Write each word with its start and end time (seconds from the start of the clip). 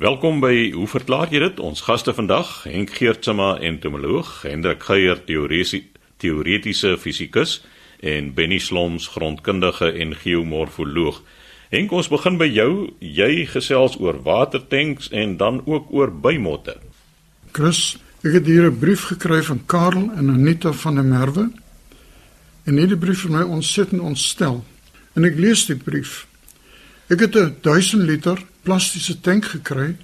Welkom 0.00 0.38
by 0.40 0.70
Hoe 0.72 0.86
verklaar 0.88 1.28
jy 1.28 1.42
dit? 1.42 1.58
Ons 1.60 1.82
gaste 1.84 2.14
vandag, 2.16 2.48
Henk 2.64 2.94
Geertsma, 2.96 3.58
entomoloog, 3.60 4.30
Hendrik 4.48 4.86
Geier, 4.86 5.18
teoretiese 5.26 6.94
fisikus 6.96 7.58
en 8.00 8.30
Benny 8.32 8.56
Sloms, 8.64 9.10
grondkundige 9.12 9.90
en 9.92 10.14
geomorfoloog. 10.16 11.18
Henk, 11.68 11.92
ons 11.92 12.08
begin 12.08 12.40
by 12.40 12.48
jou. 12.48 12.70
Jy 13.04 13.44
gesels 13.52 13.98
oor 14.00 14.22
watertanks 14.24 15.10
en 15.12 15.36
dan 15.36 15.60
ook 15.68 15.92
oor 15.92 16.08
bymotte. 16.08 16.78
Chris, 17.52 17.98
ek 18.24 18.40
het 18.40 18.48
hier 18.48 18.72
'n 18.72 18.78
brief 18.80 19.04
gekry 19.12 19.42
van 19.42 19.60
Karel 19.66 20.08
en 20.16 20.30
Anita 20.32 20.72
van 20.72 20.94
der 20.94 21.04
Merwe. 21.04 21.50
En 22.64 22.76
hierdie 22.76 22.96
brief 22.96 23.22
het 23.22 23.32
my 23.32 23.42
ontsettend 23.42 24.00
ontstel. 24.00 24.64
En 25.12 25.24
ek 25.24 25.36
lees 25.36 25.66
die 25.66 25.76
brief. 25.76 26.26
Ek 27.10 27.20
het 27.20 27.36
'n 27.36 27.56
1000 27.60 28.02
liter 28.02 28.48
plastiese 28.62 29.20
tank 29.20 29.44
gekry 29.44 29.96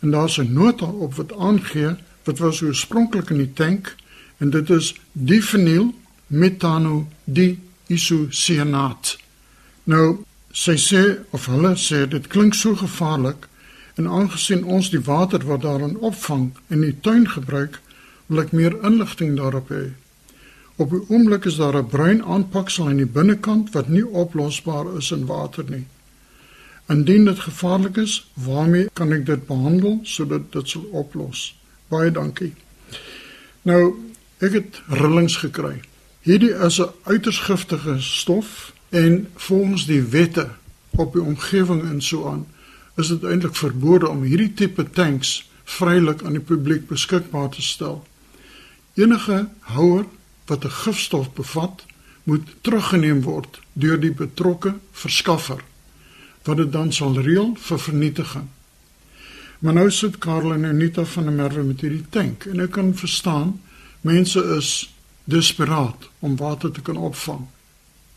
en 0.00 0.10
daar's 0.10 0.38
'n 0.38 0.52
nota 0.52 0.84
op 0.84 1.14
wat 1.14 1.36
aangee 1.36 1.96
wat 2.24 2.38
was 2.38 2.62
oorspronklik 2.62 3.30
in 3.30 3.36
die 3.36 3.52
tank 3.52 3.96
en 4.38 4.50
dit 4.50 4.70
is 4.70 4.94
difenyl 5.12 5.94
metano 6.26 7.08
diisocyanaat. 7.24 9.18
Nou 9.84 10.24
sy 10.52 10.76
sê 10.76 11.18
of 11.30 11.46
hulle 11.46 11.76
sê 11.76 12.08
dit 12.08 12.26
klink 12.26 12.54
so 12.54 12.74
gevaarlik 12.74 13.48
en 13.94 14.08
aangesien 14.08 14.64
ons 14.64 14.90
die 14.90 15.02
water 15.04 15.44
wat 15.46 15.62
daarin 15.62 15.98
opvang 15.98 16.50
in 16.68 16.80
die 16.80 16.96
tuin 17.00 17.28
gebruik, 17.28 17.80
wil 18.26 18.40
ek 18.44 18.52
meer 18.56 18.76
inligting 18.86 19.36
daarop 19.36 19.68
hê. 19.74 19.90
Op 20.80 20.94
die 20.94 21.02
oomblik 21.12 21.44
is 21.44 21.58
daar 21.60 21.76
'n 21.76 21.86
bruin 21.86 22.22
aanpaksel 22.24 22.88
aan 22.88 23.02
die 23.02 23.14
binnekant 23.18 23.72
wat 23.74 23.88
nie 23.88 24.06
oplosbaar 24.06 24.96
is 24.96 25.10
in 25.10 25.26
water 25.26 25.64
nie. 25.68 25.86
Indien 26.90 27.24
dit 27.24 27.38
gevaarlik 27.38 27.96
is, 27.96 28.30
waarmee 28.34 28.88
kan 28.92 29.12
ek 29.12 29.26
dit 29.26 29.46
behandel 29.46 30.00
sodat 30.02 30.48
dit 30.52 30.72
sal 30.72 30.88
oplos? 30.90 31.42
Baie 31.86 32.10
dankie. 32.10 32.50
Nou, 33.62 33.94
ek 34.42 34.56
het 34.56 34.80
rillings 34.98 35.36
gekry. 35.38 35.76
Hierdie 36.26 36.50
is 36.66 36.80
'n 36.80 36.90
uiters 37.06 37.38
giftige 37.46 38.00
stof 38.00 38.72
en 38.88 39.28
volgens 39.34 39.86
die 39.86 40.02
wette 40.02 40.48
op 40.90 41.12
die 41.12 41.22
omgewing 41.22 41.82
en 41.82 42.02
so 42.02 42.26
aan 42.28 42.46
is 42.96 43.08
dit 43.08 43.22
eintlik 43.22 43.56
verbode 43.56 44.08
om 44.08 44.22
hierdie 44.22 44.54
tipe 44.54 44.90
tanks 44.90 45.48
vrylik 45.64 46.22
aan 46.22 46.32
die 46.32 46.46
publiek 46.52 46.86
beskikbaar 46.86 47.48
te 47.48 47.62
stel. 47.62 48.06
Enige 48.94 49.48
houer 49.60 50.04
wat 50.46 50.64
'n 50.64 50.70
gifstof 50.70 51.32
bevat, 51.32 51.84
moet 52.22 52.48
teruggeneem 52.60 53.22
word 53.22 53.60
deur 53.72 54.00
die 54.00 54.12
betrokke 54.12 54.74
verskaffer 54.92 55.68
wat 56.44 56.56
dit 56.56 56.72
dan 56.72 56.92
sal 56.92 57.18
reël 57.20 57.54
vir 57.58 57.78
vernietiging. 57.78 58.48
Maar 59.60 59.76
nou 59.76 59.90
sit 59.90 60.18
Karel 60.18 60.52
en 60.52 60.64
Anita 60.64 61.04
van 61.04 61.24
der 61.28 61.32
Merwe 61.32 61.62
met 61.62 61.80
hierdie 61.84 62.06
tank 62.10 62.46
en 62.48 62.62
ek 62.64 62.72
kan 62.78 62.94
verstaan 62.96 63.58
mense 64.00 64.40
is 64.56 64.70
desperaat 65.24 66.08
om 66.18 66.36
water 66.40 66.72
te 66.72 66.80
kan 66.80 66.96
opvang. 66.96 67.44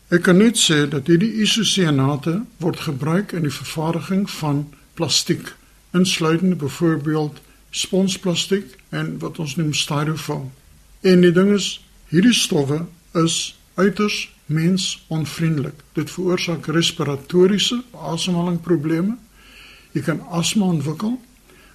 Ek 0.08 0.24
kan 0.24 0.38
net 0.40 0.56
sê 0.60 0.84
dat 0.88 1.08
hierdie 1.08 1.32
isocyanate 1.44 2.38
word 2.64 2.80
gebruik 2.86 3.32
in 3.36 3.44
die 3.44 3.52
vervaardiging 3.52 4.24
van 4.30 4.66
plastiek, 4.96 5.52
insluitende 5.92 6.56
byvoorbeeld 6.56 7.40
sponsplastiek 7.74 8.76
en 8.88 9.18
wat 9.18 9.38
ons 9.38 9.56
noem 9.56 9.72
styrofoam. 9.74 10.50
En 11.00 11.20
die 11.20 11.32
ding 11.32 11.52
is, 11.52 11.80
hierdie 12.08 12.34
stowwe 12.36 12.84
is 13.12 13.56
uiters 13.74 14.30
mensonvriendelik. 14.46 15.80
Dit 15.92 16.10
veroorsaak 16.10 16.66
respiratoriese 16.66 17.82
asemhalingsprobleme. 17.92 19.16
Jy 19.92 20.02
kan 20.02 20.20
asma 20.34 20.66
ontwikkel, 20.66 21.20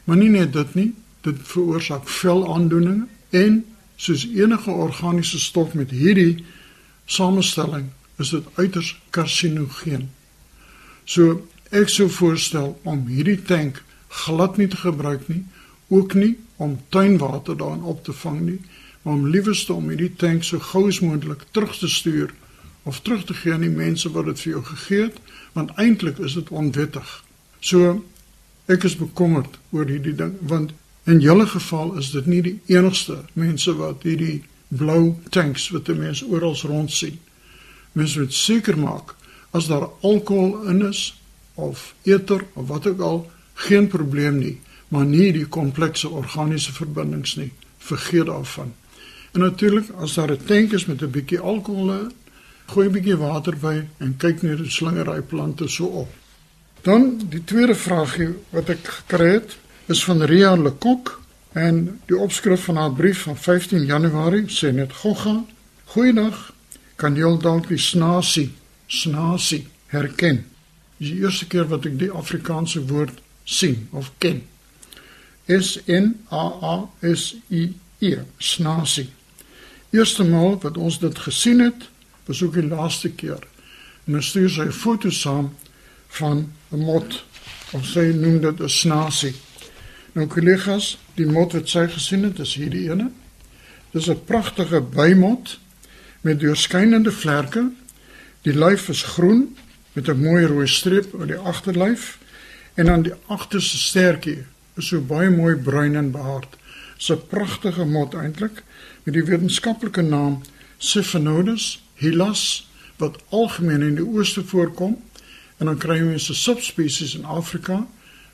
maar 0.03 0.17
nie 0.19 0.29
net 0.29 0.53
dit 0.53 0.73
nie, 0.75 0.89
dit 1.23 1.39
veroorsaak 1.43 2.07
velaandoeninge 2.09 3.07
en 3.35 3.61
soos 3.99 4.25
enige 4.25 4.71
organiese 4.71 5.39
stof 5.39 5.73
met 5.73 5.91
hierdie 5.91 6.43
samestelling 7.05 7.89
is 8.19 8.31
dit 8.35 8.45
uiters 8.55 8.93
karsinogeen. 9.15 10.09
So 11.05 11.41
ek 11.75 11.91
sou 11.91 12.09
voorstel 12.11 12.73
om 12.83 13.05
hierdie 13.07 13.39
tank 13.41 13.81
glad 14.25 14.57
nie 14.57 14.67
te 14.67 14.79
gebruik 14.79 15.27
nie, 15.29 15.43
ook 15.89 16.13
nie 16.13 16.35
om 16.57 16.77
tuinwater 16.89 17.57
daarin 17.57 17.85
op 17.87 18.03
te 18.03 18.13
vang 18.13 18.39
nie, 18.41 18.59
maar 19.01 19.13
om 19.13 19.27
liewerste 19.27 19.73
om 19.73 19.89
hierdie 19.89 20.13
tank 20.15 20.43
so 20.43 20.59
gou 20.71 20.87
as 20.89 20.99
moontlik 20.99 21.45
terug 21.51 21.75
te 21.79 21.87
stuur 21.87 22.33
of 22.89 23.01
terug 23.05 23.25
te 23.25 23.37
gee 23.37 23.53
aan 23.53 23.65
die 23.65 23.73
mense 23.73 24.09
wat 24.15 24.25
dit 24.31 24.43
vir 24.43 24.51
jou 24.51 24.63
gegee 24.73 25.07
het, 25.07 25.17
want 25.53 25.73
eintlik 25.77 26.19
is 26.25 26.35
dit 26.39 26.49
onwettig. 26.49 27.09
So 27.59 28.03
ek 28.69 28.85
is 28.89 28.97
bekommerd 28.97 29.59
oor 29.71 29.85
hierdie 29.89 30.17
ding 30.17 30.37
want 30.41 30.73
In 31.09 31.19
julle 31.19 31.47
geval 31.47 31.97
is 31.97 32.11
dit 32.11 32.25
nie 32.25 32.41
die 32.45 32.59
enigste 32.69 33.15
mense 33.33 33.73
wat 33.79 34.03
hierdie 34.05 34.43
blou 34.67 35.15
tanks 35.33 35.69
wat 35.73 35.87
die 35.89 35.95
mense 35.97 36.27
oral 36.29 36.53
rond 36.69 36.91
sien. 36.93 37.15
Mense 37.97 38.19
moet 38.21 38.35
seker 38.37 38.77
maak 38.77 39.15
as 39.57 39.71
daar 39.71 39.87
alkohol 40.05 40.67
in 40.69 40.83
is 40.85 41.01
of 41.55 41.95
eter 42.05 42.45
of 42.53 42.67
wat 42.69 42.85
ook 42.87 43.01
al, 43.01 43.17
geen 43.53 43.87
probleem 43.87 44.37
nie, 44.37 44.59
maar 44.93 45.05
nie 45.05 45.31
die 45.33 45.47
komplekse 45.47 46.09
organiese 46.09 46.75
verbindings 46.77 47.33
nie. 47.41 47.49
Vergeet 47.77 48.29
daarvan. 48.29 48.75
En 49.33 49.41
natuurlik 49.41 49.89
as 49.97 50.13
daar 50.13 50.31
'n 50.31 50.45
tank 50.45 50.77
is 50.77 50.85
met 50.85 51.01
'n 51.01 51.11
bietjie 51.11 51.39
alkohol 51.39 51.91
in, 51.91 52.11
gooi 52.69 52.87
'n 52.87 52.91
bietjie 52.93 53.17
water 53.17 53.55
by 53.57 53.75
en 53.97 54.17
kyk 54.17 54.41
net 54.41 54.57
die 54.57 54.69
slingery 54.69 55.21
plante 55.21 55.67
so 55.67 55.85
op. 55.85 56.09
Dan 56.81 57.19
die 57.29 57.43
tweede 57.43 57.75
vraagie 57.75 58.29
wat 58.49 58.69
ek 58.69 58.83
gekry 58.83 59.31
het, 59.33 59.57
is 59.87 60.03
van 60.03 60.23
Ria 60.23 60.55
Lekok 60.55 61.21
en 61.53 61.99
die 62.05 62.17
opskrif 62.17 62.63
van 62.69 62.75
haar 62.75 62.93
brief 62.93 63.23
van 63.25 63.37
15 63.37 63.85
Januarie 63.85 64.45
sê 64.47 64.71
net 64.73 64.93
gogga 64.93 65.43
goeiedag. 65.85 66.53
Kan 66.95 67.15
jy 67.15 67.37
dalk 67.41 67.67
die 67.67 67.79
snasie 67.79 68.51
snasie 68.87 69.67
herken? 69.87 70.45
Dis 70.97 71.09
die 71.09 71.21
eerste 71.23 71.47
keer 71.47 71.67
wat 71.67 71.85
ek 71.85 71.97
die 71.99 72.11
Afrikaanse 72.11 72.85
woord 72.87 73.21
sien 73.43 73.87
of 73.91 74.11
ken. 74.17 74.43
S 75.47 75.79
N 75.87 76.19
A 76.31 76.45
A 76.61 76.75
S 77.01 77.35
I 77.49 77.73
E 77.99 78.17
snasie. 78.37 79.09
Eerste 79.89 80.23
maal 80.23 80.59
wat 80.61 80.77
ons 80.77 80.99
dit 80.99 81.17
gesien 81.17 81.63
het 81.65 81.87
was 82.29 82.43
ook 82.45 82.53
die 82.53 82.69
laaste 82.69 83.09
keer 83.09 83.41
en 84.05 84.21
ons 84.21 84.29
stuur 84.31 84.49
sy 84.53 84.69
foto 84.71 85.09
saam 85.09 85.51
van 86.21 86.47
'n 86.71 86.85
mot 86.85 87.23
of 87.73 87.85
sy 87.85 88.11
noem 88.13 88.41
dit 88.41 88.61
'n 88.61 88.69
snasie 88.69 89.35
Nou 90.17 90.25
kollegas, 90.27 90.95
die 91.15 91.27
mot 91.29 91.53
wat 91.53 91.69
sy 91.69 91.85
gesien 91.91 92.25
het, 92.25 92.39
is 92.41 92.55
hierdie 92.57 92.87
ene. 92.89 93.11
Dis 93.93 94.09
'n 94.09 94.23
pragtige 94.25 94.81
bymot 94.81 95.59
met 96.21 96.39
deurskynende 96.39 97.11
vlerke. 97.11 97.71
Die 98.41 98.53
lyf 98.53 98.89
is 98.89 99.03
groen 99.03 99.57
met 99.93 100.09
'n 100.09 100.23
mooi 100.23 100.45
rooi 100.45 100.67
streep 100.67 101.13
oor 101.13 101.27
die 101.27 101.37
agterlyf 101.37 102.17
en 102.75 102.89
aan 102.89 103.01
die 103.01 103.13
agterste 103.27 103.77
stertjie 103.77 104.45
is 104.77 104.87
so 104.87 105.01
baie 105.01 105.29
mooi 105.29 105.55
bruin 105.55 105.95
en 105.95 106.11
behaard. 106.11 106.57
Dis 106.97 107.11
'n 107.11 107.27
pragtige 107.27 107.85
mot 107.85 108.13
eintlik 108.13 108.63
met 109.03 109.13
die 109.13 109.23
wetenskaplike 109.23 110.01
naam 110.01 110.41
Siphonodes 110.77 111.83
hylas 111.99 112.67
wat 112.97 113.19
algemeen 113.29 113.81
in 113.81 113.95
die 113.95 114.05
ooste 114.05 114.43
voorkom 114.43 114.97
en 115.59 115.65
dan 115.65 115.77
kry 115.77 115.97
jy 115.99 116.13
'n 116.15 116.19
subspesies 116.19 117.15
in 117.15 117.25
Afrika 117.25 117.87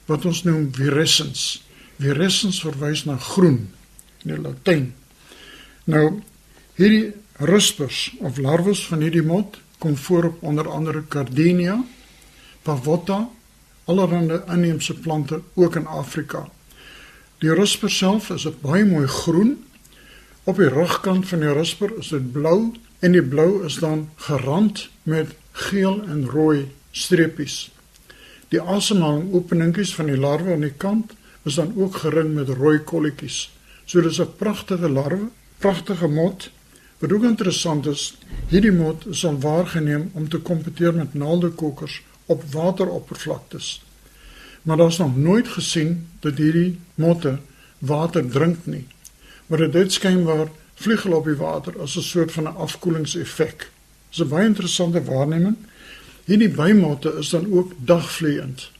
wat 0.05 0.25
ons 0.25 0.43
noem 0.43 0.69
virescens. 0.73 1.63
Virescens 1.97 2.61
verwys 2.61 3.05
na 3.05 3.17
groen 3.17 3.69
in 4.23 4.33
die 4.33 4.41
Latyn. 4.41 4.93
Nou 5.83 6.21
hierdie 6.75 7.13
ruspers 7.37 8.15
of 8.19 8.37
larwes 8.37 8.85
van 8.87 9.01
hierdie 9.01 9.25
mot 9.25 9.57
kom 9.77 9.97
voor 9.97 10.23
op 10.23 10.43
onder 10.43 10.69
andere 10.69 11.03
Gardenia, 11.09 11.83
Pavotta, 12.61 13.29
allerlei 13.85 14.41
inheemse 14.47 14.93
plante 14.93 15.41
ook 15.53 15.75
in 15.75 15.85
Afrika. 15.85 16.49
Die 17.37 17.53
rusper 17.53 17.91
self 17.91 18.29
is 18.29 18.45
'n 18.45 18.55
baie 18.61 18.85
mooi 18.85 19.07
groen. 19.07 19.65
Op 20.45 20.59
die 20.61 20.69
rugkant 20.69 21.25
van 21.27 21.41
die 21.41 21.53
rusper 21.57 21.89
is 21.97 22.11
dit 22.13 22.25
blou 22.31 22.69
en 23.01 23.15
die 23.15 23.23
blou 23.25 23.63
is 23.65 23.79
dan 23.81 24.03
gerand 24.27 24.83
met 25.09 25.31
geel 25.57 26.03
en 26.05 26.27
rooi 26.29 26.67
streepies. 26.93 27.55
Die 28.53 28.61
asemhaling 28.61 29.31
openingkies 29.33 29.95
van 29.97 30.11
die 30.11 30.19
larwe 30.21 30.53
aan 30.53 30.67
die 30.67 30.75
kant 30.77 31.15
is 31.49 31.57
dan 31.57 31.73
ook 31.73 31.97
gering 32.03 32.35
met 32.37 32.53
rooi 32.61 32.77
kolletjies. 32.77 33.39
So 33.85 34.01
dis 34.01 34.21
'n 34.21 34.37
pragtige 34.37 34.89
larwe, 34.89 35.29
pragtige 35.57 36.07
mot. 36.07 36.49
Wat 36.99 37.11
ook 37.11 37.23
interessant 37.23 37.85
is, 37.85 38.17
hierdie 38.47 38.71
mot 38.71 39.07
is 39.07 39.25
al 39.25 39.39
waargeneem 39.39 40.11
om 40.13 40.29
te 40.29 40.37
kompeteer 40.37 40.93
met 40.93 41.13
naaldekokkers 41.13 42.01
op 42.25 42.43
wateroppervlaktes. 42.51 43.81
Maar 44.61 44.77
daar's 44.77 44.97
nog 44.97 45.17
nooit 45.17 45.47
gesien 45.47 46.07
dat 46.19 46.37
hierdie 46.37 46.79
motte 46.95 47.39
water 47.79 48.29
drink 48.29 48.57
nie. 48.63 48.85
Maar 49.47 49.71
dit 49.71 49.91
skynbaar 49.91 50.47
vlieg 50.75 51.03
hulle 51.03 51.15
op 51.15 51.25
die 51.25 51.35
water 51.35 51.79
as 51.81 51.95
'n 51.97 52.01
soort 52.01 52.31
van 52.31 52.43
'n 52.43 52.55
afkoelingseffek. 52.55 53.69
Dis 54.09 54.19
'n 54.19 54.27
baie 54.27 54.45
interessante 54.45 55.03
waarneming. 55.03 55.55
Hierdie 56.25 56.49
bymotte 56.49 57.15
is 57.19 57.29
dan 57.29 57.51
ook 57.51 57.71
dagvleiend. 57.77 58.71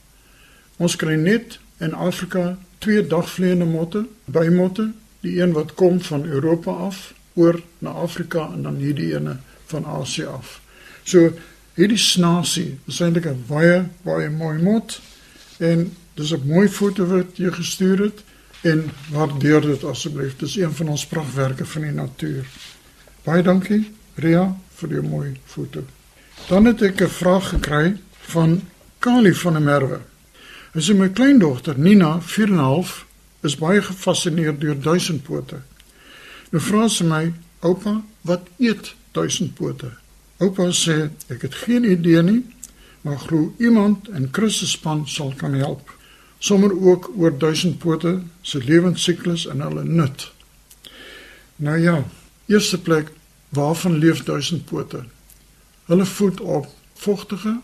Ons 0.78 0.96
kry 0.96 1.14
net 1.14 1.60
in 1.78 1.94
Afrika 1.94 2.58
twee 2.78 3.08
dagvleiende 3.08 3.66
motte, 3.66 4.06
bymotte, 4.26 4.92
die 5.20 5.42
een 5.42 5.52
wat 5.52 5.74
kom 5.74 6.02
van 6.02 6.26
Europa 6.26 6.72
af 6.72 7.14
oor 7.34 7.62
na 7.78 7.90
Afrika 7.90 8.50
en 8.54 8.62
dan 8.62 8.76
hierdie 8.76 9.16
ene 9.16 9.38
van 9.66 9.86
Asië 9.86 10.26
af. 10.26 10.62
So 11.04 11.32
hierdie 11.74 11.98
snasie 11.98 12.78
is 12.88 13.00
eintlik 13.00 13.26
'n 13.26 13.44
baie 13.48 13.86
baie 14.02 14.30
mooi 14.30 14.62
mot 14.62 15.02
en 15.58 15.92
dis 16.14 16.34
'n 16.34 16.48
mooi 16.48 16.68
foto 16.70 17.06
wat 17.06 17.38
jy 17.38 17.52
gestuur 17.52 18.00
het 18.00 18.24
en 18.62 18.90
waardeer 19.12 19.62
dit 19.62 19.84
asseblief. 19.84 20.36
Dis 20.38 20.56
een 20.58 20.74
van 20.74 20.88
ons 20.88 21.06
pragtwerke 21.08 21.66
van 21.66 21.82
die 21.82 21.92
natuur. 21.92 22.46
Baie 23.24 23.44
dankie 23.44 23.84
Ria 24.16 24.56
vir 24.80 24.90
die 24.90 25.02
mooi 25.02 25.36
foto. 25.46 25.84
Dan 26.48 26.66
het 26.66 26.82
ek 26.82 27.02
'n 27.02 27.10
vraag 27.10 27.50
gekry 27.50 27.98
van 28.20 28.62
Kali 29.00 29.34
van 29.34 29.54
der 29.54 29.62
Merwe. 29.62 30.00
Hy 30.74 30.82
sê 30.82 30.96
my 30.96 31.10
kleindogter 31.10 31.78
Nina, 31.80 32.22
4 32.22 32.48
en 32.48 32.54
'n 32.54 32.58
half, 32.58 33.06
is 33.42 33.56
baie 33.56 33.82
gefassineerd 33.82 34.62
deur 34.62 34.80
duisendpote. 34.82 35.62
Nou 36.52 36.64
vra 36.64 36.88
sy 36.88 37.04
my, 37.04 37.34
"Oupa, 37.60 38.04
wat 38.22 38.48
eet 38.58 38.96
duisendpote?" 39.12 39.92
Oupa 40.38 40.72
sê, 40.72 41.10
"Ek 41.28 41.42
het 41.42 41.56
geen 41.56 41.84
idee 41.84 42.22
nie, 42.22 42.46
maar 43.02 43.20
glo 43.20 43.54
iemand 43.58 44.10
in 44.10 44.28
Christus 44.32 44.72
span 44.72 45.08
sal 45.08 45.34
kan 45.38 45.54
help." 45.54 45.95
Sommer 46.46 46.74
ook 46.88 47.12
oor 47.18 47.38
duisendpote 47.38 48.22
se 48.42 48.60
lewensiklus 48.64 49.48
en 49.50 49.62
hulle 49.66 49.84
nut. 49.84 50.32
Nou 51.56 51.78
ja, 51.82 52.04
eerste 52.46 52.78
plek, 52.82 53.10
waarvan 53.50 53.98
leef 53.98 54.24
duisendpote? 54.24 55.04
Hulle 55.86 56.06
voed 56.06 56.42
op 56.42 56.68
vogtige 56.94 57.60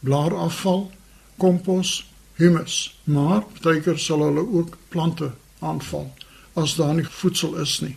blaarafval, 0.00 0.90
kompos, 1.36 2.10
humus, 2.34 2.98
maar 3.04 3.40
partykeer 3.40 3.98
sal 3.98 4.26
hulle 4.26 4.44
ook 4.58 4.76
plante 4.88 5.30
aanval 5.58 6.12
as 6.52 6.74
daar 6.76 6.92
nie 6.94 7.06
voedsel 7.08 7.56
is 7.64 7.78
nie. 7.80 7.96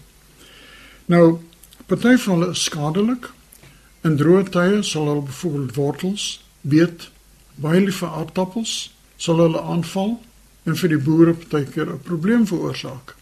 Nou, 1.05 1.41
party 1.85 2.15
van 2.15 2.39
hulle 2.39 2.55
is 2.55 2.63
skadelik. 2.63 3.27
In 4.07 4.15
droë 4.15 4.47
tye 4.55 4.79
sal 4.87 5.11
hulle 5.11 5.27
byvoorbeeld 5.27 5.75
wortels, 5.75 6.31
beet, 6.61 7.09
baie 7.59 7.83
lief 7.83 7.99
vir 8.05 8.15
aardappels 8.21 8.77
sal 9.19 9.43
hulle 9.43 9.61
aanval 9.61 10.15
en 10.69 10.77
vir 10.77 10.93
die 10.93 11.01
boere 11.01 11.33
partykeer 11.33 11.89
'n 11.93 12.05
probleem 12.05 12.45
veroorsaak. 12.47 13.15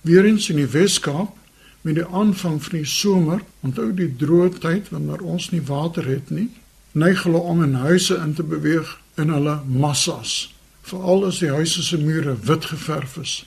Weerens 0.00 0.48
in 0.50 0.56
die 0.56 0.72
Weskaap 0.72 1.36
met 1.80 1.94
die 1.94 2.06
aanvang 2.06 2.62
van 2.62 2.78
die 2.78 2.86
somer, 2.86 3.40
onthou 3.60 3.94
die 3.94 4.12
droë 4.16 4.58
tyd 4.60 4.88
wanneer 4.88 5.22
ons 5.22 5.50
nie 5.50 5.62
water 5.62 6.04
het 6.04 6.30
nie, 6.30 6.48
neig 6.92 7.22
hulle 7.22 7.38
om 7.38 7.62
in 7.62 7.74
huise 7.74 8.16
in 8.16 8.34
te 8.34 8.42
beweeg 8.42 8.98
in 9.16 9.28
hulle 9.28 9.60
massas, 9.66 10.54
veral 10.82 11.26
as 11.26 11.38
die 11.38 11.52
huise 11.52 11.82
se 11.82 11.98
mure 11.98 12.36
wit 12.44 12.64
geverf 12.64 13.16
is. 13.16 13.44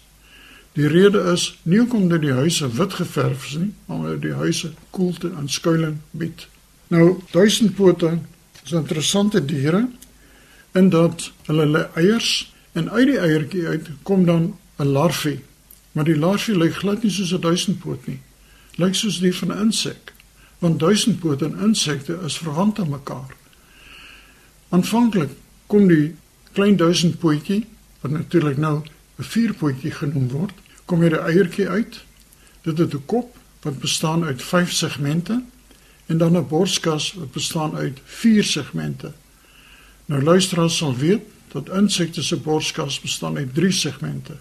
Die 0.74 0.88
rede 0.88 1.22
is 1.34 1.60
nie 1.64 1.80
hoekom 1.80 2.08
dat 2.10 2.22
die 2.22 2.34
huise 2.34 2.70
wit 2.78 2.94
geverf 2.94 3.46
is 3.48 3.58
nie, 3.58 3.74
maar 3.86 3.98
omdat 3.98 4.22
die 4.22 4.34
huise 4.34 4.72
koelte 4.90 5.30
en 5.38 5.50
skuilings 5.50 6.00
bied. 6.12 6.48
Nou, 6.88 7.20
duisendpote 7.32 8.18
is 8.64 8.72
interessante 8.72 9.46
diere 9.46 9.88
in 10.74 10.90
dat 10.90 11.32
hulle 11.46 11.66
lê 11.66 11.86
eiers 11.94 12.53
en 12.74 12.90
uit 12.90 13.08
die 13.08 13.20
eiertjie 13.20 13.68
uit 13.68 13.90
kom 14.04 14.26
dan 14.26 14.58
'n 14.78 14.86
larwe. 14.86 15.40
Maar 15.92 16.04
die 16.04 16.18
larwe 16.18 16.58
lyk 16.58 16.76
glad 16.76 17.04
nie 17.04 17.12
soos 17.12 17.34
'n 17.34 17.42
duisendpoot 17.42 18.08
nie. 18.08 18.20
Lyk 18.76 18.96
soos 18.96 19.20
die 19.20 19.36
van 19.36 19.52
'n 19.52 19.60
insek, 19.60 20.14
want 20.60 20.80
duisendpote 20.80 21.46
en 21.46 21.60
insekte 21.60 22.20
is 22.26 22.38
verwant 22.38 22.80
aan 22.80 22.90
mekaar. 22.90 23.36
Aanvanklik 24.70 25.30
kom 25.68 25.88
die 25.88 26.16
klein 26.52 26.76
duisendpootjie 26.76 27.66
wat 28.02 28.12
natuurlik 28.12 28.58
nou 28.58 28.82
'n 29.18 29.24
vierpootjie 29.24 29.92
genoem 29.92 30.30
word, 30.30 30.54
kom 30.86 31.02
hier 31.02 31.22
'n 31.22 31.26
eiertjie 31.26 31.70
uit. 31.70 32.04
Dit 32.62 32.78
het 32.78 32.94
'n 32.94 33.06
kop 33.06 33.38
wat 33.62 33.80
bestaan 33.80 34.24
uit 34.24 34.44
5 34.44 34.72
segmente 34.72 35.44
en 36.06 36.18
dan 36.18 36.38
'n 36.38 36.48
borskas 36.48 37.14
wat 37.14 37.32
bestaan 37.32 37.76
uit 37.76 38.00
4 38.04 38.44
segmente. 38.44 39.12
Nou 40.06 40.24
luisteraars 40.24 40.78
sal 40.78 40.96
weet 40.96 41.22
dat 41.54 41.70
insekte 41.70 42.24
se 42.24 42.38
borskas 42.38 43.00
bestaan 43.00 43.38
uit 43.38 43.54
3 43.54 43.72
segmente. 43.72 44.36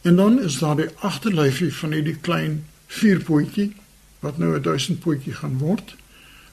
En 0.00 0.16
dan 0.16 0.42
is 0.42 0.58
daar 0.58 0.76
die 0.76 0.88
agterlyfie 0.94 1.74
van 1.74 1.92
hierdie 1.92 2.16
klein 2.16 2.64
vierpootjie 2.86 3.72
wat 4.24 4.38
nou 4.38 4.56
'n 4.56 4.62
duisendpootjie 4.62 5.34
gaan 5.34 5.58
word, 5.58 5.96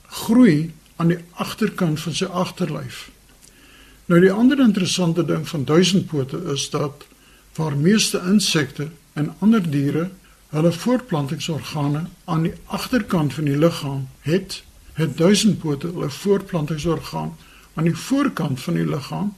groei 0.07 0.73
aan 0.95 1.07
die 1.07 1.23
agterkant 1.31 1.99
van 1.99 2.13
sy 2.13 2.25
agterlyf. 2.25 3.09
Nou 4.05 4.21
die 4.21 4.31
ander 4.31 4.59
interessante 4.59 5.25
ding 5.25 5.47
van 5.47 5.65
duisendpote 5.65 6.41
is 6.53 6.69
dat 6.69 7.05
waar 7.55 7.77
meeste 7.77 8.21
insekte 8.27 8.89
en 9.13 9.35
ander 9.39 9.71
diere 9.71 10.09
hulle 10.49 10.71
voortplantingsorgane 10.71 12.05
aan 12.25 12.41
die 12.43 12.53
agterkant 12.65 13.33
van 13.33 13.43
die 13.43 13.57
liggaam 13.57 14.07
het, 14.21 14.63
het 14.93 15.17
duisendpote 15.17 15.87
hulle 15.87 16.09
voortplantingsorgaan 16.09 17.37
aan 17.73 17.83
die 17.83 17.95
voorkant 17.95 18.59
van 18.59 18.73
die 18.73 18.87
liggaam 18.87 19.33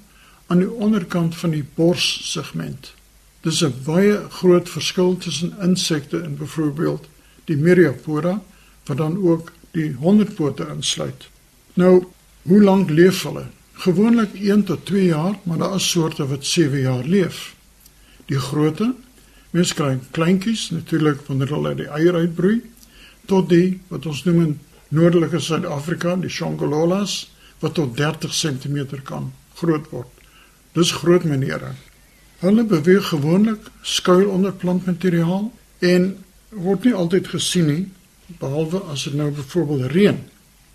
aan 0.47 0.57
die 0.57 0.71
onderkant 0.71 1.35
van 1.35 1.49
die 1.49 1.65
borssegment. 1.75 2.93
Dis 3.41 3.63
'n 3.63 3.73
baie 3.85 4.29
groot 4.29 4.69
verskil 4.69 5.17
tussen 5.17 5.55
insekte 5.61 6.21
en 6.21 6.37
byvoorbeeld 6.37 7.07
die 7.45 7.57
Myriapoda 7.57 8.41
wat 8.85 8.97
dan 8.97 9.17
ook 9.17 9.51
die 9.71 9.93
honderdpote 9.93 10.67
insluit. 10.75 11.29
Nou, 11.73 12.05
hoe 12.41 12.61
lank 12.63 12.89
leef 12.89 13.23
hulle? 13.23 13.45
Gewoonlik 13.73 14.33
1 14.33 14.63
tot 14.63 14.85
2 14.85 15.05
jaar, 15.05 15.35
maar 15.43 15.57
daar 15.57 15.75
is 15.75 15.89
soorte 15.89 16.27
wat 16.27 16.45
7 16.45 16.79
jaar 16.79 17.03
leef 17.03 17.55
die 18.25 18.39
grootte. 18.39 18.93
Mens 19.49 19.73
kry 19.73 19.99
kleintjies 20.11 20.69
natuurlik 20.69 21.21
wanneer 21.27 21.51
hulle 21.53 21.75
die 21.75 21.89
eier 21.89 22.15
uitbroei 22.15 22.61
tot 23.25 23.49
die 23.49 23.79
wat 23.87 24.05
ons 24.05 24.23
noem 24.23 24.41
in 24.41 24.59
noordelike 24.93 25.39
Suid-Afrika 25.39 26.15
die 26.21 26.29
Shongololas 26.29 27.17
wat 27.59 27.77
tot 27.79 27.97
30 27.97 28.33
cm 28.33 29.01
kan 29.03 29.31
groot 29.59 29.89
word. 29.91 30.12
Dis 30.73 30.91
groot 30.91 31.23
menere. 31.23 31.73
Hulle 32.41 32.65
beweeg 32.65 33.07
gewoonlik 33.07 33.69
skuil 33.81 34.29
onder 34.29 34.53
plantmateriaal 34.53 35.51
en 35.79 36.07
word 36.49 36.83
nie 36.83 36.93
altyd 36.93 37.27
gesien 37.27 37.69
nie 37.69 37.83
behalwe 38.41 38.81
as 38.91 39.03
dit 39.03 39.13
nou 39.13 39.29
byvoorbeeld 39.31 39.91
reën. 39.91 40.19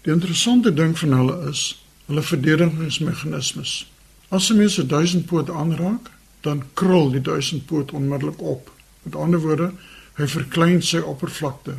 Die 0.07 0.13
interessante 0.13 0.73
ding 0.75 0.95
van 0.99 1.13
hulle 1.13 1.37
is 1.51 1.63
hulle 2.07 2.23
verdedigingsmeganismes. 2.23 3.91
As 4.29 4.51
'n 4.51 4.57
mens 4.57 4.79
'n 4.79 4.87
duisendpoot 4.87 5.51
aanraak, 5.51 6.11
dan 6.41 6.63
krul 6.75 7.11
die 7.11 7.21
duisendpoot 7.21 7.93
onmiddellik 7.93 8.43
op. 8.43 8.71
Met 9.03 9.15
ander 9.15 9.41
woorde, 9.41 9.73
hy 10.15 10.27
verklein 10.27 10.83
sy 10.83 10.99
oppervlakte. 10.99 11.75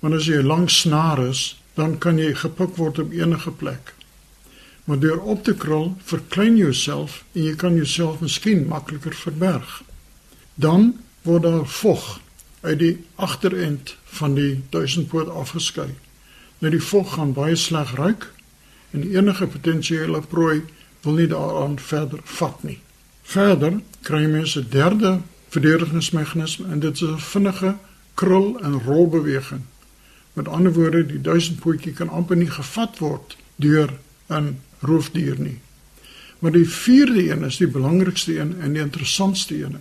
Want 0.00 0.14
as 0.14 0.26
jy 0.26 0.36
'n 0.40 0.46
lang 0.46 0.70
snaar 0.70 1.26
is, 1.26 1.62
dan 1.74 1.98
kan 1.98 2.18
jy 2.18 2.34
gepik 2.34 2.76
word 2.76 2.98
op 2.98 3.12
enige 3.12 3.50
plek. 3.50 3.94
Maar 4.84 4.98
deur 4.98 5.20
op 5.20 5.44
te 5.44 5.54
krul, 5.54 5.96
verklein 6.02 6.56
jy 6.56 6.64
jouself 6.64 7.24
en 7.32 7.44
jy 7.44 7.54
kan 7.54 7.74
jouself 7.74 8.20
miskien 8.20 8.66
makliker 8.66 9.14
verberg. 9.14 9.82
Dan 10.54 10.92
word 11.22 11.42
daar 11.42 11.66
vog 11.66 12.20
uit 12.60 12.78
die 12.78 13.04
agterend 13.14 13.96
van 14.04 14.34
die 14.34 14.62
duisendpoot 14.70 15.28
afgeskei. 15.28 15.94
Nou 16.58 16.70
die 16.70 16.82
vog 16.82 17.14
gaan 17.14 17.32
baie 17.32 17.56
sleg 17.56 17.94
ruik 17.94 18.32
en 18.90 19.06
enige 19.10 19.46
potensiële 19.46 20.20
prooi 20.20 20.62
wil 21.02 21.12
nie 21.18 21.26
daaraan 21.26 21.78
verder 21.78 22.20
vat 22.38 22.62
nie. 22.62 22.78
Verder 23.22 23.80
kry 24.02 24.26
mens 24.26 24.56
'n 24.58 24.66
derde 24.70 25.20
verdedigingsmeganisme 25.48 26.66
en 26.68 26.80
dit 26.80 26.94
is 26.94 27.08
'n 27.08 27.18
vinnige 27.18 27.76
krul 28.14 28.60
en 28.60 28.82
rolbeweging. 28.82 29.60
Met 30.32 30.48
ander 30.48 30.72
woorde, 30.72 31.06
die 31.06 31.20
duisendpootjie 31.20 31.92
kan 31.92 32.08
amper 32.08 32.36
nie 32.36 32.50
gevat 32.50 32.98
word 32.98 33.36
deur 33.56 33.92
'n 34.28 34.60
roofdier 34.82 35.38
nie. 35.40 35.58
Maar 36.38 36.52
die 36.52 36.68
vierde 36.68 37.30
een 37.30 37.44
is 37.46 37.56
die 37.62 37.70
belangrikste 37.70 38.38
een 38.38 38.56
en 38.60 38.72
die 38.74 38.82
interessantste 38.82 39.56
een. 39.62 39.78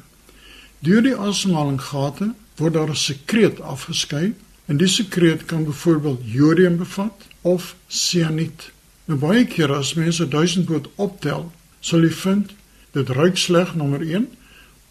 Deur 0.79 1.01
die 1.01 1.15
asemhalingsgate 1.17 2.31
word 2.57 2.73
daar 2.73 2.89
'n 2.89 2.95
sekreet 2.95 3.61
afgeskei 3.61 4.33
en 4.65 4.77
die 4.77 4.87
sekreet 4.87 5.45
kan 5.45 5.65
byvoorbeeld 5.65 6.21
jodium 6.23 6.77
bevat 6.77 7.27
of 7.41 7.75
sianiet. 7.87 8.71
Nou 9.05 9.19
baie 9.19 9.45
kere 9.45 9.75
as 9.75 9.93
mense 9.93 10.27
duisendpoot 10.27 10.89
optel, 10.95 11.51
sal 11.79 12.01
jy 12.01 12.11
vind 12.11 12.51
Dit 12.91 13.09
ruik 13.09 13.37
sleg 13.37 13.75
nommer 13.75 14.01
1, 14.01 14.27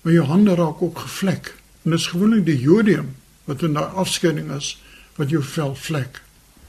maar 0.00 0.12
jou 0.12 0.24
hande 0.26 0.54
raak 0.54 0.82
ook 0.82 0.98
gevlek. 0.98 1.54
En 1.82 1.90
dit 1.90 2.00
is 2.00 2.06
gewoonlik 2.06 2.44
die 2.44 2.60
jodium 2.60 3.14
wat 3.44 3.62
in 3.62 3.76
daai 3.76 3.92
afskeiding 3.94 4.48
is 4.56 4.78
wat 5.16 5.30
jou 5.30 5.42
vel 5.44 5.74
vlek. 5.76 6.22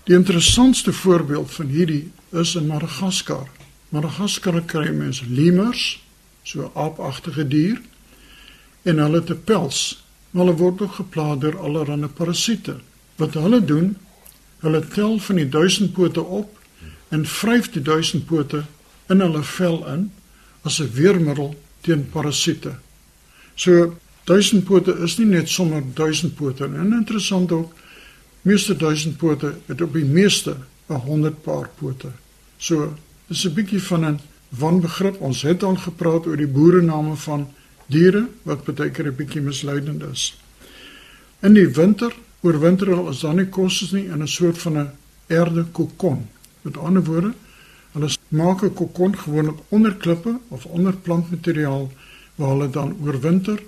Die 0.03 0.15
interessantste 0.15 0.93
voorbeeld 0.93 1.51
van 1.51 1.67
hierdie 1.67 2.11
is 2.29 2.55
in 2.55 2.65
Madagaskar. 2.65 3.47
Madagaskar 3.89 4.61
kry 4.65 4.89
mense 4.89 5.25
lemurs, 5.29 6.01
so 6.43 6.61
'n 6.61 6.71
aapagtige 6.73 7.47
dier, 7.47 7.81
en 8.81 8.97
hulle 8.97 9.23
te 9.23 9.35
pels. 9.35 10.03
Hulle 10.31 10.55
word 10.55 10.81
ook 10.81 10.93
geplaag 10.93 11.37
deur 11.37 11.57
allerlei 11.59 12.07
parasiete. 12.07 12.79
Wat 13.15 13.33
hulle 13.33 13.65
doen, 13.65 13.97
hulle 14.59 14.87
tel 14.87 15.19
van 15.19 15.35
die 15.35 15.49
duisendpote 15.49 16.21
op 16.21 16.59
en 17.09 17.25
vryf 17.25 17.69
die 17.71 17.81
duisendpote 17.81 18.65
in 19.09 19.19
hulle 19.19 19.43
vel 19.43 19.87
in 19.87 20.11
as 20.61 20.79
'n 20.79 20.91
weermiddel 20.93 21.55
teen 21.81 22.09
parasiete. 22.09 22.75
So 23.55 23.97
duisendpote 24.23 24.97
is 24.97 25.17
nie 25.17 25.27
net 25.27 25.49
sommer 25.49 25.83
duisendpote 25.93 26.67
nie. 26.67 26.77
En 26.77 26.93
interessant 26.93 27.51
ook, 27.51 27.73
meeste 28.41 28.75
duisendpote 28.75 29.53
het 29.65 29.81
op 29.81 29.93
die 29.93 30.05
meeste 30.05 30.55
'n 30.89 30.93
100 30.93 31.41
paar 31.41 31.69
pote. 31.79 32.11
So 32.57 32.93
dis 33.27 33.45
'n 33.45 33.53
bietjie 33.53 33.83
van 33.83 34.05
'n 34.05 34.19
wanbegrip. 34.49 35.21
Ons 35.21 35.41
het 35.41 35.63
al 35.63 35.75
gepraat 35.75 36.25
oor 36.25 36.37
die 36.37 36.47
boerename 36.47 37.15
van 37.15 37.47
diere 37.85 38.27
wat 38.43 38.63
baie 38.63 38.89
keer 38.89 39.07
'n 39.07 39.15
bietjie 39.15 39.41
misleidend 39.41 40.03
is. 40.03 40.37
In 41.39 41.53
die 41.53 41.67
winter, 41.67 42.13
oorwinter 42.41 42.87
hulle 42.87 43.09
as 43.09 43.19
dan 43.19 43.35
nie 43.35 43.45
kos 43.45 43.91
nie 43.91 44.05
in 44.05 44.21
'n 44.21 44.27
soort 44.27 44.57
van 44.57 44.77
'n 44.77 44.89
erde 45.27 45.63
kokon. 45.71 46.27
Met 46.61 46.77
ander 46.77 47.03
woorde, 47.03 47.33
hulle 47.91 48.09
maak 48.27 48.63
'n 48.63 48.73
kokon 48.73 49.17
gewoonlik 49.17 49.59
onder 49.69 49.95
klippe 49.95 50.39
of 50.47 50.65
onder 50.65 50.93
plantmateriaal 50.93 51.91
waar 52.35 52.49
hulle 52.49 52.69
dan 52.69 52.97
oorwinter 53.03 53.59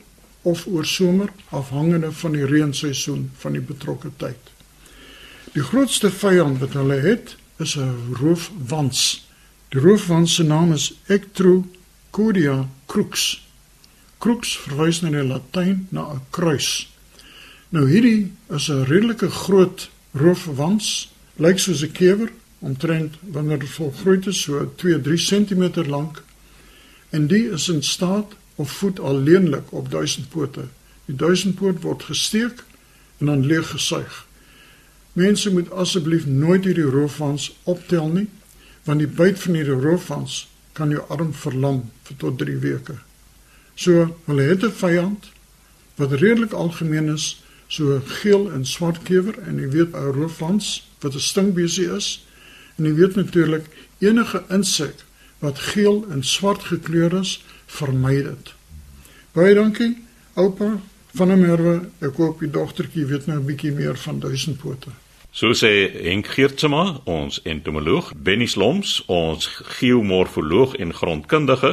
of 0.42 0.68
oor 0.68 0.86
somer 0.86 1.30
afhangende 1.50 2.12
van 2.12 2.32
die 2.32 2.46
reenseisoen 2.46 3.32
van 3.36 3.52
die 3.52 3.62
betrokke 3.62 4.10
tyd. 4.18 4.53
Die 5.54 5.62
grootste 5.62 6.10
vyand 6.10 6.58
wat 6.64 6.74
hulle 6.74 6.96
het, 7.04 7.36
is 7.62 7.76
'n 7.78 8.16
roofwans. 8.18 9.28
Die 9.70 9.80
roofwans 9.80 10.36
se 10.36 10.44
naam 10.44 10.74
is 10.74 10.94
Ectrocodia 11.06 12.70
crux. 12.86 13.48
Crux 14.18 14.58
verwys 14.58 15.02
na 15.02 15.10
die 15.10 15.24
Latyn 15.24 15.88
na 15.90 16.10
'n 16.14 16.22
kruis. 16.30 16.90
Nou 17.70 17.90
hierdie 17.90 18.32
is 18.50 18.70
'n 18.70 18.84
redelike 18.84 19.30
groot 19.30 19.90
roofwans, 20.12 21.12
lyk 21.36 21.60
soos 21.60 21.84
'n 21.84 21.92
kewer, 21.92 22.32
omtrent 22.60 23.16
wanneer 23.22 23.60
dit 23.60 23.70
volgroei 23.70 24.20
is 24.26 24.42
so 24.42 24.74
2-3 24.76 25.18
cm 25.18 25.86
lank 25.88 26.24
en 27.10 27.28
die 27.28 27.52
is 27.52 27.70
in 27.70 27.84
staat 27.84 28.34
of 28.56 28.72
voet 28.72 29.00
alleenlik 29.00 29.72
op 29.72 29.92
duisendpote. 29.92 30.68
Die 31.06 31.16
duisendpoot 31.16 31.82
word 31.82 32.04
gesteek 32.04 32.64
en 33.18 33.26
dan 33.26 33.46
leeg 33.46 33.70
gesuig. 33.70 34.23
Mense 35.14 35.52
moet 35.54 35.70
asseblief 35.72 36.26
nooit 36.26 36.64
hierdie 36.66 36.90
roofvans 36.90 37.52
optel 37.64 38.08
nie, 38.10 38.28
want 38.84 39.00
die 39.00 39.08
byt 39.08 39.40
van 39.40 39.54
hierdie 39.60 39.78
roofvans 39.78 40.48
kan 40.74 40.90
jou 40.90 41.04
arm 41.14 41.34
verlam 41.38 41.84
vir 42.08 42.18
tot 42.18 42.40
3 42.42 42.58
weke. 42.64 42.96
So, 43.76 44.08
hulle 44.26 44.42
het 44.50 44.64
'n 44.66 44.72
vyand 44.72 45.30
wat 45.96 46.12
redelik 46.12 46.54
algemeen 46.54 47.14
is, 47.14 47.44
so 47.68 48.02
geel 48.06 48.52
en 48.52 48.66
swart 48.66 49.04
kewer 49.04 49.38
en 49.48 49.60
jy 49.60 49.70
weet 49.70 49.94
'n 49.94 50.14
roofvans 50.18 50.90
wat 51.02 51.14
'n 51.14 51.20
stingbesie 51.20 51.90
is 51.96 52.26
en 52.78 52.86
jy 52.86 52.94
weet 52.94 53.16
natuurlik 53.16 53.66
enige 54.00 54.44
insek 54.50 55.06
wat 55.40 55.60
geel 55.60 56.06
en 56.10 56.24
swart 56.24 56.64
gekleur 56.64 57.20
is, 57.20 57.44
vermy 57.66 58.22
dit. 58.24 58.54
Baie 59.32 59.54
dankie, 59.54 59.98
oupa 60.34 60.80
van 61.14 61.28
der 61.28 61.38
Merwe. 61.38 61.90
Ek 62.00 62.16
hoop 62.16 62.40
die 62.40 62.50
dogtertjie 62.50 63.06
weet 63.06 63.26
nou 63.26 63.40
'n 63.40 63.46
bietjie 63.46 63.72
meer 63.72 63.98
van 63.98 64.20
duisendpote. 64.20 64.90
So 65.34 65.50
sê 65.58 65.90
Henk 65.90 66.28
Geertsma, 66.30 67.00
ons 67.10 67.40
entomoloog, 67.50 68.12
Benny 68.22 68.46
Sloms, 68.46 69.00
ons 69.10 69.48
geomorfoloog 69.80 70.76
en 70.78 70.94
grondkundige. 70.94 71.72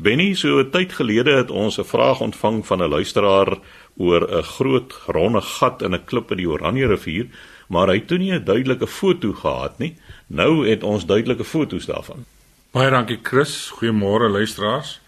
Benny, 0.00 0.32
so 0.34 0.56
'n 0.62 0.70
tyd 0.70 0.92
gelede 0.96 1.36
het 1.36 1.50
ons 1.50 1.76
'n 1.78 1.84
vraag 1.84 2.20
ontvang 2.20 2.66
van 2.66 2.82
'n 2.82 2.88
luisteraar 2.88 3.58
oor 3.96 4.22
'n 4.24 4.42
groot 4.42 4.92
ronde 5.06 5.40
gat 5.40 5.82
in 5.82 5.94
'n 5.94 6.04
klip 6.04 6.30
in 6.30 6.36
die 6.36 6.48
Oranje 6.48 6.86
rivier, 6.86 7.26
maar 7.68 7.88
hy 7.88 7.94
het 7.94 8.08
toe 8.08 8.18
nie 8.18 8.32
'n 8.32 8.44
duidelike 8.44 8.86
foto 8.86 9.32
gehad 9.32 9.78
nie. 9.78 9.96
Nou 10.26 10.66
het 10.68 10.82
ons 10.82 11.04
duidelike 11.06 11.44
foto's 11.44 11.86
daarvan. 11.86 12.24
Baie 12.70 12.90
dankie 12.90 13.18
Chris. 13.22 13.70
Goeiemôre 13.70 14.30
luisteraars. 14.30 15.00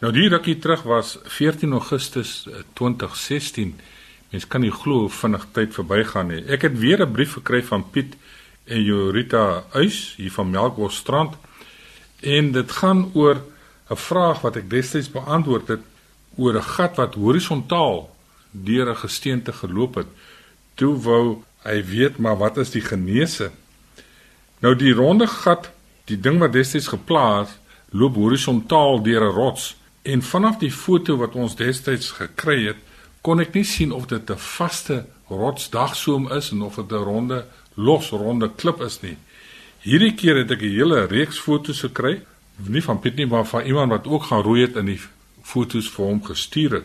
Nou 0.00 0.12
die 0.12 0.28
rukkie 0.28 0.58
terug 0.58 0.82
was 0.82 1.18
14 1.24 1.72
Augustus 1.72 2.46
2016. 2.72 3.80
Mens 4.32 4.46
kan 4.48 4.62
nie 4.64 4.72
glo 4.72 5.04
hoe 5.04 5.12
vinnig 5.12 5.42
tyd 5.52 5.74
verbygaan 5.76 6.30
nie. 6.32 6.42
Ek 6.48 6.62
het 6.64 6.78
weer 6.80 7.02
'n 7.04 7.12
brief 7.12 7.32
gekry 7.36 7.62
van 7.62 7.84
Piet 7.90 8.14
en 8.64 8.82
Jorita 8.82 9.64
Uys 9.74 10.14
hier 10.16 10.32
van 10.32 10.50
Melkbos 10.50 10.96
Strand 10.96 11.34
en 12.20 12.52
dit 12.52 12.70
gaan 12.72 13.10
oor 13.12 13.42
'n 13.90 13.96
vraag 13.96 14.40
wat 14.40 14.56
ek 14.56 14.70
destyds 14.70 15.10
beantwoord 15.10 15.68
het 15.68 15.80
oor 16.36 16.56
'n 16.56 16.62
gat 16.62 16.96
wat 16.96 17.14
horisontaal 17.14 18.16
deur 18.50 18.88
'n 18.88 18.96
gesteente 18.96 19.52
geloop 19.52 19.94
het. 19.94 20.06
Toe 20.74 20.96
wou 20.96 21.42
hy 21.62 21.84
weet 21.84 22.18
maar 22.18 22.36
wat 22.36 22.56
is 22.56 22.70
die 22.70 22.84
geneese? 22.84 23.50
Nou 24.58 24.76
die 24.76 24.92
ronde 24.92 25.26
gat, 25.26 25.70
die 26.04 26.20
ding 26.20 26.38
wat 26.38 26.52
destyds 26.52 26.88
geplaas, 26.88 27.48
loop 27.90 28.14
horisontaal 28.14 29.02
deur 29.02 29.22
'n 29.22 29.34
rots. 29.34 29.76
En 30.02 30.22
vanaf 30.22 30.58
die 30.58 30.72
foto 30.72 31.16
wat 31.16 31.34
ons 31.34 31.56
destyds 31.56 32.10
gekry 32.10 32.66
het, 32.66 32.76
kon 33.22 33.40
ek 33.40 33.54
nie 33.54 33.64
sien 33.64 33.92
of 33.92 34.06
dit 34.06 34.30
'n 34.30 34.38
vaste 34.38 35.04
rotsdagsoom 35.28 36.30
is 36.32 36.50
en 36.50 36.62
of 36.62 36.74
dit 36.74 36.92
'n 36.92 37.04
ronde 37.04 37.44
losronde 37.74 38.50
klip 38.56 38.80
is 38.80 39.00
nie. 39.00 39.16
Hierdie 39.80 40.14
keer 40.14 40.36
het 40.36 40.50
ek 40.50 40.62
'n 40.62 40.76
hele 40.78 41.06
reeks 41.06 41.38
foto's 41.38 41.80
gekry, 41.80 42.22
nie 42.56 42.82
van 42.82 43.00
Piet 43.00 43.16
nie, 43.16 43.26
maar 43.26 43.44
van 43.44 43.64
iemand 43.64 43.90
wat 43.90 44.06
ook 44.06 44.22
gaan 44.22 44.42
roei 44.42 44.62
het 44.62 44.76
in 44.76 44.86
die 44.86 45.00
foto's 45.42 45.88
vir 45.88 46.06
hom 46.06 46.24
gestuur 46.24 46.70
het. 46.70 46.84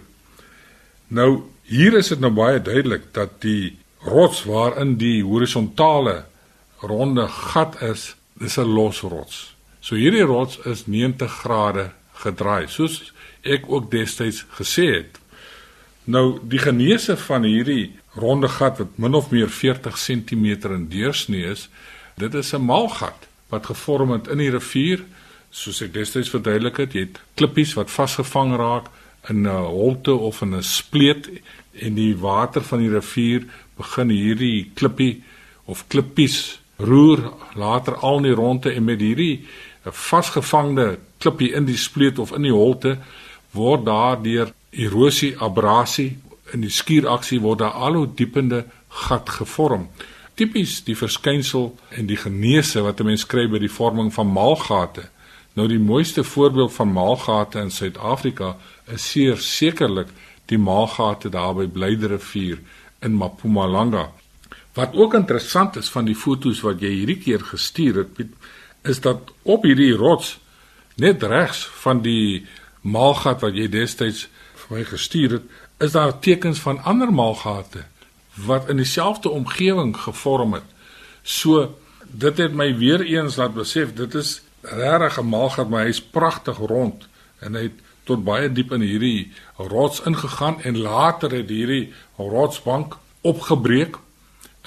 Nou, 1.08 1.44
hier 1.64 1.94
is 1.94 2.08
dit 2.08 2.20
nou 2.20 2.32
baie 2.32 2.62
duidelik 2.62 3.14
dat 3.14 3.42
die 3.42 3.78
rots 4.00 4.44
waarin 4.44 4.98
die 4.98 5.24
horisontale 5.24 6.26
ronde 6.80 7.28
gat 7.28 7.82
is, 7.82 8.16
dis 8.34 8.58
'n 8.58 8.74
losrots. 8.74 9.56
So 9.80 9.96
hierdie 9.96 10.26
rots 10.26 10.60
is 10.66 10.86
90 10.86 11.32
grade 11.32 11.92
gedraai 12.14 12.68
soos 12.68 13.14
ek 13.42 13.64
ook 13.68 13.92
destyds 13.92 14.46
gesê 14.60 14.86
het. 14.96 15.20
Nou 16.08 16.38
die 16.48 16.60
geneese 16.60 17.18
van 17.20 17.44
hierdie 17.44 17.92
ronde 18.16 18.48
gat 18.48 18.78
wat 18.80 18.96
min 18.96 19.16
of 19.18 19.32
meer 19.34 19.50
40 19.52 19.98
cm 20.00 20.46
in 20.72 20.86
deursnee 20.88 21.50
is, 21.52 21.68
dit 22.16 22.34
is 22.34 22.54
'n 22.54 22.64
maalgat 22.64 23.28
wat 23.50 23.66
gevorm 23.66 24.12
het 24.12 24.28
in 24.28 24.38
die 24.38 24.50
rivier. 24.50 25.04
Soos 25.50 25.82
ek 25.82 25.94
destyds 25.94 26.30
verduidelik 26.30 26.78
het, 26.78 26.94
jy 26.94 27.00
het 27.00 27.20
klippies 27.36 27.74
wat 27.74 27.92
vasgevang 27.92 28.56
raak 28.56 28.86
in 29.30 29.44
'n 29.44 29.66
holte 29.68 30.14
of 30.14 30.42
in 30.42 30.56
'n 30.56 30.64
spleet 30.64 31.30
en 31.74 31.96
die 31.96 32.16
water 32.16 32.62
van 32.62 32.80
die 32.80 32.90
rivier 32.90 33.44
begin 33.78 34.10
hierdie 34.10 34.72
klippie 34.74 35.24
of 35.66 35.88
klippies 35.88 36.60
roer 36.78 37.34
later 37.56 37.96
al 37.96 38.18
in 38.18 38.24
die 38.24 38.38
ronde 38.38 38.72
en 38.72 38.84
met 38.84 39.00
hierdie 39.00 39.46
vasgevangde 39.84 41.00
klippie 41.18 41.54
in 41.54 41.66
die 41.66 41.78
spleet 41.78 42.20
of 42.20 42.32
in 42.32 42.42
die 42.42 42.52
holte 42.52 42.98
word 43.52 43.86
daardeur 43.86 44.54
erosie, 44.72 45.36
abrasie 45.38 46.18
in 46.54 46.64
die 46.64 46.72
skuuraksie 46.72 47.40
word 47.44 47.60
daar 47.60 47.76
al 47.76 48.00
hoe 48.00 48.08
diepende 48.16 48.66
gat 49.08 49.30
gevorm. 49.30 49.88
Tipies 50.38 50.80
die 50.86 50.96
verskynsel 50.96 51.72
en 51.90 52.08
die 52.08 52.18
geneese 52.18 52.82
wat 52.82 53.00
'n 53.00 53.06
mens 53.06 53.26
kry 53.26 53.48
by 53.48 53.60
die 53.60 53.72
vorming 53.72 54.14
van 54.14 54.32
maalgate. 54.32 55.10
Nou 55.54 55.68
die 55.68 55.80
mooiste 55.80 56.24
voorbeeld 56.24 56.74
van 56.74 56.92
maalgate 56.94 57.60
in 57.60 57.72
Suid-Afrika 57.72 58.56
is 58.86 59.12
seer 59.12 59.38
sekerlik 59.38 60.08
die 60.46 60.58
maalgate 60.58 61.30
daar 61.30 61.56
by 61.56 61.68
Blyderivier 61.68 62.60
in 63.02 63.18
Mpumalanga. 63.18 64.12
Wat 64.74 64.94
ook 64.94 65.14
interessant 65.14 65.76
is 65.76 65.90
van 65.90 66.06
die 66.06 66.16
fotos 66.16 66.62
wat 66.62 66.82
jy 66.82 66.90
hierdie 66.90 67.18
keer 67.18 67.40
gestuur 67.40 67.96
het, 67.96 68.14
Piet, 68.14 68.34
is 68.84 69.02
dat 69.02 69.32
op 69.42 69.64
hierdie 69.64 69.94
rots 69.98 70.38
net 70.96 71.24
regs 71.24 71.66
van 71.82 72.02
die 72.02 72.46
maalgat 72.82 73.42
wat 73.42 73.58
jy 73.58 73.68
destyds 73.68 74.28
vir 74.68 74.78
my 74.78 74.84
gestuur 74.84 75.32
het, 75.32 75.44
is 75.80 75.92
daar 75.92 76.20
tekens 76.20 76.60
van 76.60 76.84
ander 76.84 77.14
maalgate 77.14 77.86
wat 78.46 78.70
in 78.70 78.78
dieselfde 78.78 79.30
omgewing 79.30 79.96
gevorm 79.98 80.54
het. 80.54 80.68
So 81.24 81.78
dit 82.12 82.38
het 82.38 82.54
my 82.54 82.70
weer 82.78 83.02
eens 83.02 83.36
laat 83.36 83.54
besef 83.54 83.94
dit 83.94 84.14
is 84.14 84.42
regtig 84.62 85.20
'n 85.20 85.30
maalgat, 85.30 85.70
maar 85.70 85.86
hy's 85.86 86.02
pragtig 86.02 86.58
rond 86.58 87.08
en 87.40 87.56
hy 87.56 87.62
het 87.62 87.80
tot 88.04 88.24
baie 88.24 88.52
diep 88.52 88.72
in 88.72 88.82
hierdie 88.82 89.32
rots 89.58 90.02
ingegaan 90.02 90.62
en 90.62 90.78
later 90.78 91.32
het 91.32 91.50
hierdie 91.50 91.94
rotsbank 92.18 92.98
opgebreek 93.22 93.98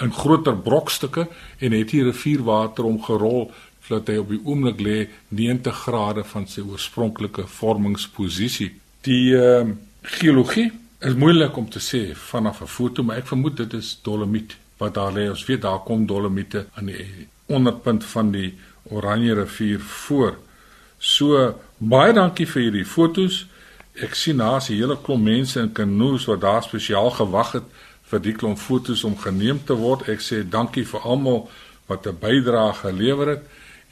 in 0.01 0.13
groter 0.13 0.57
brokstukke 0.57 1.29
en 1.59 1.73
het 1.73 1.91
hier 1.91 2.05
rivierwater 2.05 2.85
omgerol 2.85 3.53
dat 3.91 4.07
hy 4.07 4.21
op 4.23 4.29
die 4.31 4.41
oomblik 4.45 4.81
lê 4.81 4.99
90 5.29 5.75
grade 5.85 6.25
van 6.25 6.47
sy 6.47 6.63
oorspronklike 6.63 7.47
vormingsposisie. 7.47 8.71
Die 9.03 9.35
uh, 9.35 9.65
geologie 10.03 10.73
is 11.01 11.15
moeilik 11.15 11.57
om 11.57 11.69
te 11.71 11.81
sê 11.81 12.15
vanaf 12.15 12.61
'n 12.61 12.67
foto, 12.67 13.03
maar 13.03 13.17
ek 13.17 13.27
vermoed 13.27 13.57
dit 13.57 13.73
is 13.73 13.99
dolomiet 14.03 14.57
wat 14.77 14.95
daar 14.95 15.13
lê. 15.13 15.29
Ons 15.29 15.45
weet 15.45 15.63
daar 15.63 15.79
kom 15.79 16.07
dolomiete 16.07 16.67
aan 16.75 16.87
die 16.87 17.29
onderpunt 17.47 18.05
van 18.05 18.31
die 18.31 18.55
Oranje 18.83 19.35
rivier 19.35 19.81
voor. 19.81 20.39
So 20.99 21.55
baie 21.79 22.13
dankie 22.13 22.47
vir 22.47 22.63
hierdie 22.63 22.85
fotos. 22.85 23.47
Ek 23.95 24.15
sien 24.15 24.37
daar's 24.37 24.69
'n 24.71 24.75
hele 24.75 24.97
klomp 25.03 25.25
mense 25.25 25.61
in 25.61 25.73
kanoes 25.73 26.25
wat 26.25 26.41
daar 26.41 26.63
spesiaal 26.63 27.11
gewag 27.11 27.53
het 27.53 27.65
vir 28.03 28.21
die 28.21 28.33
klomp 28.33 28.59
fotos 28.59 29.05
om 29.05 29.17
geneem 29.17 29.61
te 29.65 29.75
word. 29.75 30.09
Ek 30.09 30.21
sê 30.21 30.49
dankie 30.49 30.85
vir 30.85 31.01
almal 31.01 31.51
wat 31.87 32.07
'n 32.07 32.19
bydrae 32.21 32.73
gelewer 32.73 33.29
het 33.29 33.45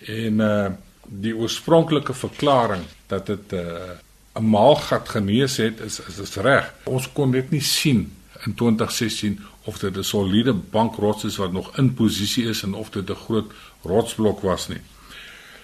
en 0.08 0.40
uh 0.40 0.70
die 1.10 1.32
oorspronklike 1.32 2.12
verklaring 2.12 2.82
dat 3.06 3.26
dit 3.26 3.52
'n 3.52 3.56
uh, 3.56 3.96
'n 4.38 4.45
maalgat 4.45 5.09
genees 5.09 5.57
het, 5.57 5.80
is 5.80 6.00
is 6.00 6.16
dit 6.16 6.35
reg. 6.35 6.75
Ons 6.85 7.12
kon 7.12 7.30
dit 7.30 7.50
nie 7.50 7.62
sien 7.62 8.12
in 8.47 8.54
2016 8.54 9.40
of 9.64 9.78
dit 9.78 9.97
'n 9.97 10.02
soliede 10.02 10.52
bankrots 10.52 11.25
is 11.25 11.37
wat 11.37 11.52
nog 11.52 11.76
in 11.76 11.95
posisie 11.95 12.49
is 12.49 12.62
en 12.62 12.75
of 12.75 12.90
dit 12.90 13.11
'n 13.11 13.14
groot 13.14 13.52
rotsblok 13.83 14.40
was 14.40 14.68
nie. 14.68 14.80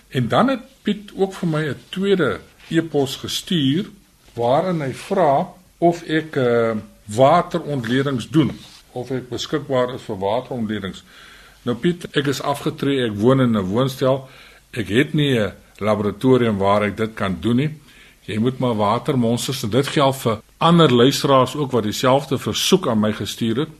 En 0.09 0.29
dan 0.29 0.49
het 0.49 0.61
Piet 0.83 1.11
ook 1.15 1.35
vir 1.35 1.49
my 1.49 1.69
'n 1.69 1.77
tweede 1.89 2.41
e-pos 2.69 3.17
gestuur 3.17 3.87
waarin 4.35 4.81
hy 4.81 4.93
vra 4.93 5.49
of 5.79 6.03
ek 6.03 6.37
uh, 6.37 6.77
waterontledings 7.05 8.29
doen 8.29 8.51
of 8.93 9.11
ek 9.11 9.29
beskikbaar 9.29 9.95
is 9.95 10.03
vir 10.03 10.19
waterontledings. 10.19 11.05
Nou 11.63 11.77
Piet, 11.77 12.07
ek 12.13 12.27
is 12.27 12.43
afgetree, 12.43 13.05
ek 13.07 13.17
woon 13.17 13.41
in 13.41 13.57
'n 13.57 13.67
woonstel. 13.69 14.29
Ek 14.71 14.89
het 14.89 15.15
nie 15.15 15.39
'n 15.39 15.53
laboratorium 15.79 16.59
waar 16.59 16.83
ek 16.83 16.97
dit 16.97 17.15
kan 17.15 17.37
doen 17.41 17.57
nie. 17.57 17.71
Jy 18.25 18.39
moet 18.41 18.59
maar 18.59 18.77
watermonsters 18.77 19.63
en 19.67 19.71
dit 19.71 19.89
geld 19.93 20.17
vir 20.17 20.39
ander 20.59 20.93
luisteraars 20.93 21.57
ook 21.57 21.75
wat 21.77 21.85
dieselfde 21.85 22.39
versoek 22.39 22.89
aan 22.89 23.01
my 23.01 23.13
gestuur 23.13 23.65
het. 23.65 23.73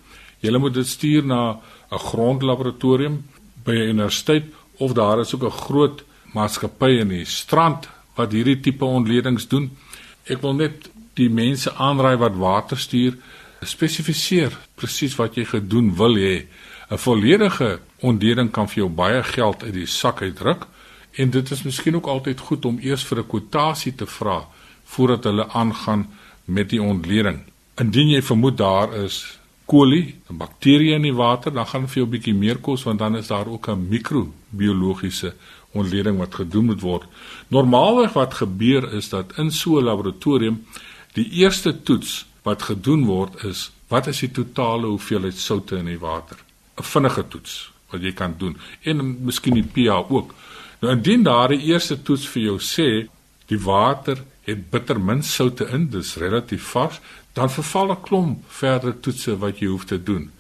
Jy 0.45 0.59
moet 0.61 0.75
dit 0.75 0.87
stuur 0.87 1.25
na 1.25 1.61
'n 1.91 1.99
grondlaboratorium 1.99 3.25
by 3.65 3.73
'n 3.73 3.89
universiteit 3.97 4.45
of 4.79 4.93
daar 4.93 5.21
is 5.21 5.35
ook 5.35 5.45
'n 5.45 5.61
groot 5.65 6.05
maatskappy 6.35 7.01
in 7.01 7.09
die 7.09 7.25
strand 7.25 7.89
wat 8.15 8.33
hierdie 8.33 8.61
tipe 8.61 8.85
ontledings 8.85 9.49
doen. 9.49 9.71
Ek 10.25 10.41
wil 10.41 10.55
net 10.55 10.91
die 11.15 11.31
mense 11.31 11.75
aanraai 11.75 12.17
wat 12.17 12.37
water 12.37 12.79
stuur 12.79 13.17
spesifiseer 13.63 14.53
presies 14.75 15.17
wat 15.17 15.35
jy 15.35 15.45
gedoen 15.45 15.95
wil 15.97 16.17
hê. 16.17 16.47
'n 16.91 16.99
Volledige 16.99 17.81
ontleding 18.01 18.51
kan 18.51 18.69
vir 18.69 18.77
jou 18.77 18.89
baie 18.89 19.23
geld 19.23 19.63
uit 19.63 19.73
die 19.73 19.87
sak 19.87 20.23
uitdruk 20.23 20.67
en 21.17 21.31
dit 21.31 21.51
is 21.51 21.63
miskien 21.63 21.97
ook 21.97 22.07
altyd 22.07 22.41
goed 22.41 22.65
om 22.65 22.79
eers 22.81 23.05
vir 23.05 23.19
'n 23.19 23.27
kwotasie 23.27 23.95
te 23.95 24.07
vra 24.07 24.47
voordat 24.85 25.25
hulle 25.25 25.49
aangaan 25.49 26.07
met 26.45 26.71
die 26.71 26.83
ontleding. 26.83 27.39
Indien 27.75 28.09
jy 28.09 28.23
vermoed 28.23 28.57
daar 28.57 28.95
is 28.95 29.39
kolie, 29.65 30.15
'n 30.31 30.37
bakterie 30.37 30.95
in 30.95 31.03
die 31.03 31.15
water, 31.15 31.53
dan 31.53 31.67
gaan 31.67 31.89
vir 31.89 31.95
jou 31.95 32.07
'n 32.07 32.11
bietjie 32.11 32.35
meer 32.35 32.59
kos 32.59 32.83
want 32.83 32.99
dan 32.99 33.17
is 33.17 33.27
daar 33.27 33.47
ook 33.47 33.69
'n 33.69 33.89
microbiologiese 33.89 35.35
ontleding 35.73 36.19
wat 36.19 36.35
gedoen 36.35 36.65
moet 36.65 36.81
word. 36.81 37.05
Normaalweg 37.49 38.13
wat 38.13 38.35
gebeur 38.35 38.93
is 38.93 39.09
dat 39.09 39.39
in 39.39 39.51
so 39.51 39.79
'n 39.79 39.85
laboratorium 39.85 40.67
die 41.13 41.31
eerste 41.31 41.83
toets 41.83 42.27
wat 42.43 42.63
gedoen 42.63 43.05
word 43.05 43.45
is 43.45 43.71
wat 43.89 44.07
is 44.07 44.19
die 44.19 44.31
totale 44.31 44.87
hoeveelheid 44.87 45.39
soutte 45.39 45.77
in 45.77 45.85
die 45.85 45.99
water? 45.99 46.37
'n 46.77 46.83
Vinnige 46.83 47.29
toets 47.29 47.73
wat 47.91 48.03
jy 48.03 48.13
kan 48.13 48.35
doen 48.39 48.57
en 48.83 49.25
miskien 49.25 49.55
die 49.55 49.63
pH 49.73 50.11
ook. 50.11 50.35
Nou 50.81 50.93
indien 50.93 51.23
daardie 51.23 51.61
eerste 51.71 52.03
toets 52.03 52.27
vir 52.29 52.43
jou 52.43 52.59
sê 52.59 52.89
die 53.47 53.61
water 53.61 54.23
het 54.45 54.71
bitter 54.71 55.01
min 55.01 55.23
soutte 55.23 55.67
in, 55.73 55.89
dis 55.91 56.17
relatief 56.21 56.73
vars, 56.75 57.01
dan 57.33 57.51
verval 57.51 57.93
'n 57.93 58.03
klomp 58.03 58.39
verdere 58.49 59.01
toetse 59.01 59.39
wat 59.39 59.59
jy 59.59 59.69
hoef 59.69 59.85
te 59.85 60.03
doen. 60.03 60.31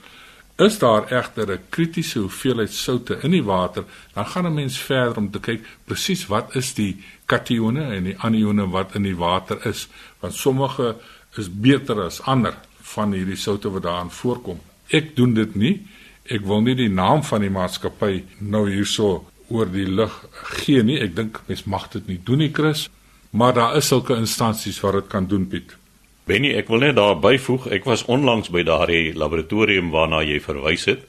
Is 0.57 0.79
daar 0.79 1.13
egter 1.13 1.51
'n 1.51 1.61
kritiese 1.69 2.19
hoeveelheid 2.19 2.73
soutte 2.73 3.19
in 3.23 3.31
die 3.31 3.43
water, 3.45 3.85
dan 4.15 4.27
gaan 4.27 4.47
'n 4.47 4.55
mens 4.55 4.79
verder 4.79 5.17
om 5.17 5.31
te 5.31 5.41
kyk 5.41 5.67
presies 5.85 6.27
wat 6.27 6.57
is 6.57 6.75
die 6.75 6.97
katione 7.27 7.95
en 7.95 8.05
die 8.05 8.19
anione 8.19 8.69
wat 8.69 8.95
in 8.95 9.03
die 9.03 9.17
water 9.17 9.67
is, 9.67 9.89
want 10.21 10.35
sommige 10.35 10.97
is 11.37 11.49
beter 11.49 12.03
as 12.03 12.23
ander 12.23 12.55
van 12.81 13.13
hierdie 13.13 13.37
soutte 13.37 13.71
wat 13.71 13.83
daarin 13.83 14.11
voorkom. 14.11 14.61
Ek 14.89 15.17
doen 15.17 15.35
dit 15.35 15.55
nie. 15.55 15.87
Ek 16.25 16.45
wil 16.45 16.61
nie 16.61 16.75
die 16.75 16.89
naam 16.89 17.25
van 17.25 17.41
die 17.41 17.51
maatskappy 17.51 18.25
nou 18.39 18.71
hierso 18.71 19.27
oor 19.49 19.69
die 19.71 19.87
lug 19.87 20.13
gee 20.61 20.83
nie. 20.83 20.99
Ek 21.03 21.15
dink 21.17 21.41
mens 21.49 21.65
mag 21.69 21.89
dit 21.93 22.07
nie 22.09 22.21
doen 22.25 22.43
nie, 22.45 22.53
Chris, 22.55 22.89
maar 23.31 23.55
daar 23.57 23.77
is 23.79 23.89
sulke 23.91 24.17
instansies 24.17 24.81
wat 24.85 25.01
dit 25.01 25.11
kan 25.13 25.29
doen, 25.31 25.47
Piet. 25.51 25.77
Benny, 26.25 26.55
ek 26.57 26.71
wil 26.73 26.81
net 26.81 26.97
daar 26.97 27.19
byvoeg, 27.21 27.69
ek 27.77 27.85
was 27.85 28.07
onlangs 28.09 28.49
by 28.55 28.63
daardie 28.65 29.13
laboratorium 29.13 29.91
waarna 29.93 30.23
jy 30.25 30.39
verwys 30.41 30.87
het. 30.89 31.03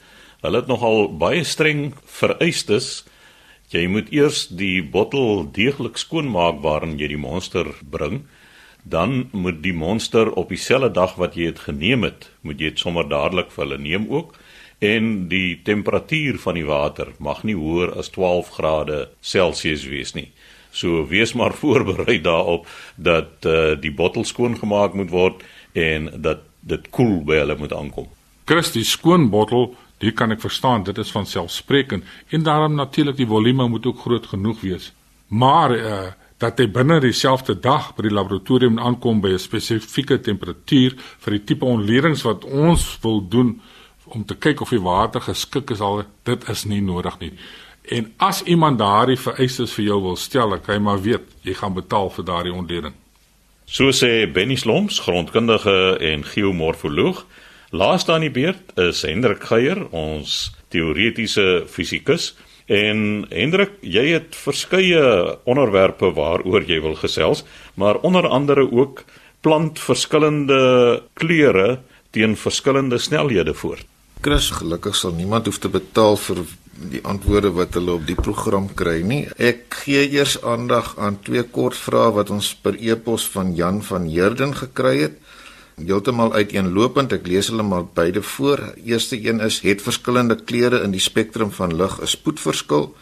Hulle 0.43 0.59
het 0.59 0.67
nogal 0.69 1.07
baie 1.15 1.45
streng 1.47 1.93
vereistes. 2.03 3.05
Jy 3.71 3.87
moet 3.89 4.11
eers 4.13 4.45
die 4.51 4.83
bottel 4.83 5.47
deeglik 5.55 5.97
skoonmaak 5.97 6.59
waarin 6.65 6.99
jy 6.99 7.13
die 7.15 7.21
monster 7.21 7.71
bring. 7.81 8.25
Dan 8.83 9.29
moet 9.31 9.63
die 9.63 9.73
monster 9.73 10.29
op 10.37 10.51
dieselfde 10.51 10.91
dag 10.93 11.15
wat 11.17 11.39
jy 11.39 11.47
dit 11.49 11.63
geneem 11.63 12.03
het, 12.05 12.27
moet 12.45 12.59
jy 12.59 12.75
dit 12.75 12.83
sommer 12.83 13.07
dadelik 13.09 13.49
vir 13.55 13.65
hulle 13.65 13.79
neem 13.81 14.11
ook 14.11 14.35
en 14.79 15.27
die 15.27 15.61
temperatuur 15.63 16.39
van 16.39 16.57
die 16.59 16.65
water 16.65 17.13
mag 17.17 17.43
nie 17.43 17.55
hoër 17.55 17.95
as 17.99 18.09
12 18.09 18.49
grade 18.57 18.97
Celsius 19.21 19.85
wees 19.87 20.13
nie. 20.13 20.31
So 20.71 21.05
wees 21.07 21.33
maar 21.33 21.53
voorberei 21.61 22.19
daarop 22.21 22.67
dat 22.95 23.45
uh, 23.45 23.75
die 23.79 23.93
bottel 23.93 24.23
skoon 24.23 24.57
gemaak 24.57 24.93
moet 24.93 25.09
word 25.09 25.45
en 25.73 26.11
dat 26.15 26.43
dit 26.59 26.89
koel 26.89 27.21
by 27.23 27.39
hulle 27.43 27.57
moet 27.57 27.73
aankom. 27.73 28.07
Christie 28.45 28.83
skoon 28.85 29.29
bottel, 29.29 29.75
dit 29.97 30.13
kan 30.13 30.31
ek 30.31 30.41
verstaan, 30.43 30.83
dit 30.83 30.97
is 30.97 31.11
van 31.11 31.25
selfsprekend 31.25 32.03
en 32.29 32.43
daarom 32.43 32.75
natuurlik 32.75 33.17
die 33.17 33.29
volume 33.29 33.67
moet 33.69 33.85
ook 33.85 33.99
groot 33.99 34.27
genoeg 34.27 34.61
wees. 34.61 34.91
Maar 35.27 35.75
uh, 35.77 35.99
dat 36.37 36.59
hy 36.59 36.67
binne 36.67 36.99
dieselfde 36.99 37.55
dag 37.63 37.93
by 37.95 38.09
die 38.09 38.13
laboratorium 38.13 38.79
aankom 38.79 39.21
by 39.23 39.31
'n 39.33 39.39
spesifieke 39.39 40.19
temperatuur 40.19 40.97
vir 41.23 41.31
die 41.31 41.43
tipe 41.43 41.65
ontledings 41.65 42.25
wat 42.27 42.43
ons 42.43 42.97
wil 43.01 43.23
doen 43.27 43.61
om 44.05 44.25
te 44.25 44.35
kyk 44.35 44.61
of 44.61 44.69
die 44.69 44.81
water 44.81 45.21
geskik 45.21 45.71
is 45.73 45.81
al 45.81 46.03
dit 46.23 46.49
is 46.49 46.65
nie 46.65 46.81
nodig 46.81 47.19
nie. 47.19 47.31
En 47.85 48.13
as 48.17 48.41
iemand 48.49 48.79
daardie 48.81 49.17
vereistes 49.19 49.73
vir 49.77 49.85
jou 49.85 50.01
wil 50.01 50.15
stel, 50.17 50.49
dan 50.49 50.61
kan 50.61 50.75
jy 50.77 50.81
maar 50.81 51.01
weet 51.01 51.25
jy 51.45 51.53
gaan 51.53 51.75
betaal 51.75 52.09
vir 52.13 52.25
daardie 52.25 52.53
ontleding. 52.53 52.93
So 53.65 53.89
sê 53.93 54.25
Benny 54.29 54.55
Sloms, 54.55 54.99
grondkundige 55.05 55.97
en 56.01 56.25
geomorfoloog. 56.25 57.23
Laaste 57.73 58.13
aan 58.13 58.25
die 58.25 58.33
beurt 58.33 58.73
is 58.79 59.01
Hendrik 59.05 59.43
Geier, 59.49 59.87
ons 59.89 60.53
teoretiese 60.73 61.65
fisikus. 61.69 62.33
En 62.65 63.25
Hendrik, 63.29 63.77
jy 63.81 64.07
het 64.15 64.37
verskeie 64.37 65.01
onderwerpe 65.49 66.11
waaroor 66.13 66.65
jy 66.65 66.79
wil 66.81 66.95
gesels, 66.97 67.43
maar 67.73 68.01
onder 68.05 68.27
andere 68.27 68.65
ook 68.71 69.03
plant 69.45 69.81
verskillende 69.81 71.03
kleure 71.13 71.79
teen 72.15 72.37
verskillende 72.37 72.97
snelhede 72.97 73.53
voort. 73.53 73.85
Chris, 74.25 74.47
gelukkig 74.57 74.95
sal 74.97 75.11
niemand 75.13 75.45
hoef 75.45 75.59
te 75.61 75.69
betaal 75.69 76.15
vir 76.17 76.39
die 76.89 77.01
antwoorde 77.05 77.51
wat 77.53 77.75
hulle 77.77 77.93
op 77.99 78.07
die 78.09 78.15
program 78.17 78.71
kry 78.79 79.03
nie. 79.05 79.19
Ek 79.37 79.75
gee 79.83 80.01
eers 80.01 80.39
aandag 80.41 80.95
aan 80.97 81.19
twee 81.27 81.43
kort 81.57 81.77
vrae 81.77 82.07
wat 82.15 82.31
ons 82.33 82.49
per 82.57 82.73
e-pos 82.73 83.27
van 83.35 83.53
Jan 83.53 83.83
van 83.85 84.09
Heerden 84.09 84.57
gekry 84.57 84.95
het. 85.03 85.21
Heeltemal 85.77 86.33
uiteenlopend, 86.33 87.13
ek 87.13 87.29
lees 87.29 87.51
hulle 87.53 87.67
maar 87.69 87.85
beide 87.85 88.25
voor. 88.25 88.65
Eerste 88.81 89.21
een 89.21 89.45
is 89.45 89.61
het 89.61 89.85
verskillende 89.85 90.41
kleure 90.41 90.81
in 90.81 90.97
die 90.97 91.05
spektrum 91.05 91.53
van 91.53 91.77
lig 91.77 92.01
'n 92.01 92.13
spoedverskil 92.17 92.95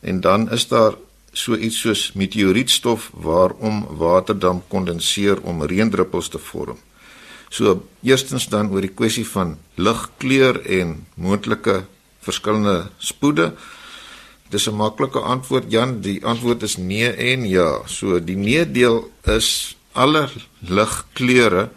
en 0.00 0.24
dan 0.24 0.48
is 0.48 0.68
daar 0.72 0.96
so 1.32 1.60
iets 1.60 1.80
soos 1.80 2.12
meteorietstof 2.16 3.10
waarom 3.12 3.84
waterdamp 4.00 4.64
kondenseer 4.68 5.44
om 5.44 5.60
reendruppels 5.62 6.28
te 6.28 6.38
vorm. 6.38 6.80
So 7.50 7.82
eerstens 8.06 8.46
dan 8.48 8.70
oor 8.70 8.84
die 8.86 8.94
kwessie 8.94 9.26
van 9.26 9.56
ligkleur 9.74 10.60
en 10.70 11.06
moontlike 11.18 11.82
verskillende 12.22 12.90
spoede. 12.98 13.52
Dis 14.50 14.68
'n 14.68 14.74
maklike 14.74 15.18
antwoord 15.18 15.70
Jan, 15.70 16.00
die 16.00 16.24
antwoord 16.24 16.62
is 16.62 16.76
nee 16.76 17.10
en 17.10 17.48
ja. 17.48 17.82
So 17.86 18.20
die 18.24 18.36
nee 18.36 18.70
deel 18.70 19.10
is 19.22 19.76
alle 19.92 20.28
ligkleure 20.58 21.70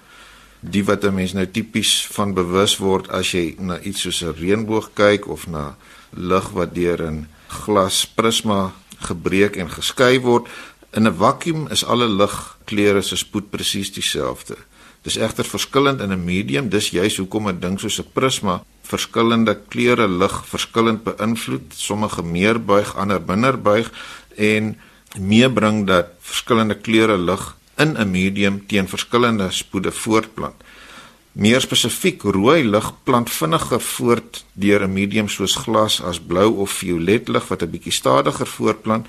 die 0.60 0.84
wat 0.86 1.04
'n 1.04 1.14
mens 1.14 1.34
nou 1.34 1.46
tipies 1.46 2.08
van 2.12 2.34
bewus 2.34 2.78
word 2.78 3.10
as 3.10 3.32
jy 3.32 3.56
na 3.60 3.80
iets 3.80 4.02
soos 4.02 4.22
'n 4.24 4.34
reënboog 4.34 4.94
kyk 4.94 5.28
of 5.28 5.48
na 5.48 5.76
lig 6.14 6.50
wat 6.50 6.76
deur 6.76 7.02
'n 7.02 7.28
glasprisma 7.48 8.74
gebreek 9.00 9.56
en 9.56 9.70
geskei 9.70 10.20
word. 10.20 10.48
In 10.94 11.08
'n 11.08 11.18
vakuum 11.18 11.68
is 11.68 11.84
alle 11.84 12.08
ligkleure 12.08 13.02
se 13.02 13.16
spoed 13.16 13.50
presies 13.50 13.92
dieselfde. 13.92 14.56
Dis 15.04 15.18
egter 15.20 15.44
verskillend 15.44 16.02
in 16.02 16.12
'n 16.12 16.26
medium, 16.26 16.70
dis 16.70 16.90
juis 16.90 17.18
hoekom 17.18 17.48
'n 17.48 17.60
ding 17.60 17.80
soos 17.80 18.00
'n 18.00 18.12
prisma 18.14 18.64
verskillende 18.84 19.56
kleure 19.68 20.08
lig 20.08 20.36
verskillend 20.46 21.04
beïnvloed, 21.04 21.74
sommige 21.76 22.24
meer 22.24 22.60
buig, 22.60 22.96
ander 22.96 23.22
minder 23.28 23.62
buig 23.62 23.92
en 24.36 24.78
meebring 25.20 25.88
dat 25.88 26.08
verskillende 26.20 26.76
kleure 26.76 27.18
lig 27.18 27.56
in 27.78 27.98
'n 27.98 28.12
medium 28.12 28.66
teen 28.68 28.88
verskillende 28.88 29.52
spoede 29.52 29.92
voortplant. 29.92 30.56
Meer 31.32 31.62
spesifiek, 31.62 32.22
rooi 32.22 32.64
lig 32.64 32.92
plant 33.04 33.30
vinniger 33.30 33.82
voort 33.82 34.46
deur 34.54 34.84
'n 34.84 34.94
medium 34.94 35.30
soos 35.30 35.56
glas 35.56 36.02
as 36.02 36.20
blou 36.20 36.60
of 36.62 36.72
violet 36.72 37.28
lig 37.28 37.48
wat 37.48 37.62
'n 37.62 37.70
bietjie 37.70 37.92
stadiger 37.92 38.48
voortplant. 38.48 39.08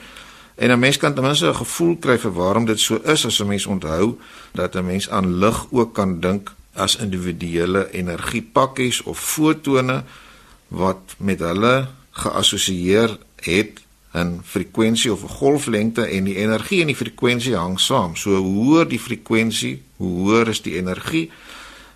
En 0.54 0.70
'n 0.70 0.78
mens 0.78 0.96
kan 0.96 1.14
ten 1.14 1.22
minste 1.22 1.46
'n 1.46 1.54
gevoel 1.54 1.96
kry 1.96 2.18
vir 2.18 2.32
waarom 2.32 2.64
dit 2.64 2.80
so 2.80 3.00
is 3.04 3.26
as 3.26 3.40
'n 3.40 3.46
mens 3.46 3.66
onthou 3.66 4.18
dat 4.52 4.74
'n 4.74 4.84
mens 4.84 5.10
aan 5.10 5.38
lig 5.38 5.66
ook 5.70 5.94
kan 5.94 6.20
dink 6.20 6.54
as 6.72 6.96
individuele 6.96 7.90
energiepakkies 7.90 9.02
of 9.02 9.18
fotone 9.18 10.02
wat 10.68 11.14
met 11.16 11.38
hulle 11.38 11.86
geassosieer 12.10 13.18
het 13.36 13.82
in 14.12 14.40
frekwensie 14.44 15.12
of 15.12 15.22
'n 15.22 15.28
golflengte 15.28 16.02
en 16.02 16.24
die 16.24 16.36
energie 16.36 16.80
en 16.80 16.86
die 16.86 16.96
frekwensie 16.96 17.56
hang 17.56 17.80
saam. 17.80 18.16
So 18.16 18.36
hoe 18.36 18.64
hoër 18.64 18.88
die 18.88 19.00
frekwensie, 19.00 19.82
hoe 19.96 20.18
hoër 20.18 20.48
is 20.48 20.62
die 20.62 20.76
energie. 20.76 21.30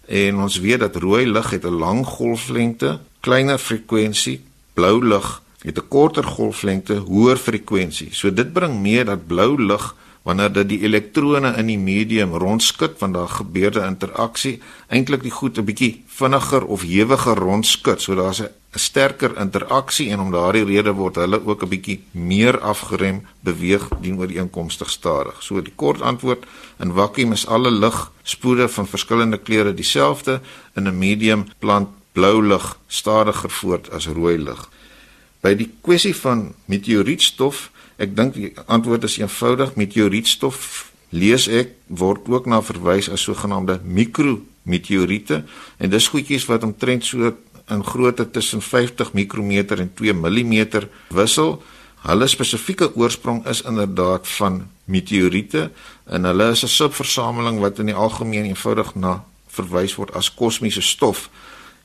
En 0.06 0.38
ons 0.38 0.58
weet 0.58 0.80
dat 0.80 0.96
rooi 0.96 1.26
lig 1.26 1.50
het 1.50 1.64
'n 1.64 1.78
lang 1.78 2.06
golflengte, 2.06 3.00
kleiner 3.20 3.58
frekwensie, 3.58 4.40
blou 4.74 5.06
lig 5.06 5.42
het 5.62 5.78
'n 5.78 5.88
korter 5.88 6.24
golflengte, 6.24 6.94
hoër 6.94 7.36
frekwensie. 7.36 8.08
So 8.12 8.32
dit 8.32 8.52
bring 8.52 8.80
mee 8.80 9.04
dat 9.04 9.26
blou 9.26 9.62
lig 9.62 9.94
wanneer 10.22 10.52
dit 10.52 10.68
die 10.68 10.80
elektrone 10.84 11.54
in 11.56 11.70
die 11.70 11.78
medium 11.78 12.34
rondskud 12.36 12.98
want 13.00 13.14
daar 13.14 13.28
gebeur 13.28 13.72
'n 13.80 13.86
interaksie, 13.94 14.60
eintlik 14.88 15.22
die 15.22 15.30
goed 15.30 15.58
'n 15.58 15.64
bietjie 15.64 16.04
vinniger 16.06 16.64
of 16.64 16.82
hewiger 16.82 17.36
rondskud, 17.36 18.02
so 18.02 18.14
daar's 18.14 18.42
'n 18.42 18.50
sterker 18.74 19.38
interaksie 19.40 20.10
en 20.10 20.20
om 20.20 20.30
daardie 20.30 20.64
rede 20.64 20.92
word 20.92 21.14
hulle 21.16 21.46
ook 21.46 21.62
'n 21.62 21.68
bietjie 21.68 22.00
meer 22.10 22.60
afgerem 22.60 23.26
beweeg 23.40 23.88
teenooreenkomstig 24.02 24.90
stadig. 24.90 25.42
So 25.42 25.62
die 25.62 25.72
kort 25.76 26.00
antwoord 26.00 26.44
in 26.78 26.92
vakuum 26.92 27.32
is 27.32 27.46
alle 27.46 27.70
ligspoede 27.70 28.68
van 28.68 28.86
verskillende 28.86 29.38
kleure 29.38 29.74
dieselfde, 29.74 30.40
in 30.74 30.86
'n 30.88 30.98
medium 30.98 31.46
plant 31.58 31.88
blou 32.12 32.42
lig 32.42 32.78
stadiger 32.86 33.50
voort 33.50 33.90
as 33.90 34.06
rooi 34.06 34.38
lig. 34.38 34.68
By 35.40 35.54
die 35.54 35.70
kwessie 35.86 36.14
van 36.18 36.52
meteorietstof, 36.66 37.68
ek 37.98 38.14
dink 38.16 38.34
die 38.34 38.52
antwoord 38.66 39.06
is 39.06 39.18
eenvoudig. 39.20 39.76
Meteorietstof 39.78 40.90
lees 41.14 41.46
ek 41.48 41.76
word 41.86 42.26
ook 42.28 42.46
na 42.50 42.60
verwys 42.62 43.08
as 43.08 43.24
sogenaamde 43.24 43.78
mikrometeoriete 43.84 45.42
en 45.78 45.90
dis 45.90 46.08
goedjies 46.12 46.46
wat 46.50 46.66
omtrent 46.66 47.06
so 47.06 47.32
in 47.68 47.84
grootte 47.84 48.26
tussen 48.30 48.62
50 48.64 49.12
mikrometer 49.12 49.80
en 49.80 49.90
2 49.94 50.12
mm 50.12 50.88
wissel. 51.14 51.58
Hulle 52.04 52.28
spesifieke 52.30 52.90
oorsprong 52.96 53.46
is 53.46 53.62
inderdaad 53.62 54.28
van 54.38 54.62
meteoriete 54.84 55.70
en 56.06 56.24
hulle 56.24 56.50
is 56.50 56.62
'n 56.64 56.68
subversameling 56.68 57.58
wat 57.60 57.78
in 57.78 57.86
die 57.86 57.94
algemeen 57.94 58.44
eenvoudig 58.44 58.94
na 58.94 59.24
verwys 59.46 59.94
word 59.94 60.14
as 60.14 60.34
kosmiese 60.34 60.82
stof. 60.82 61.30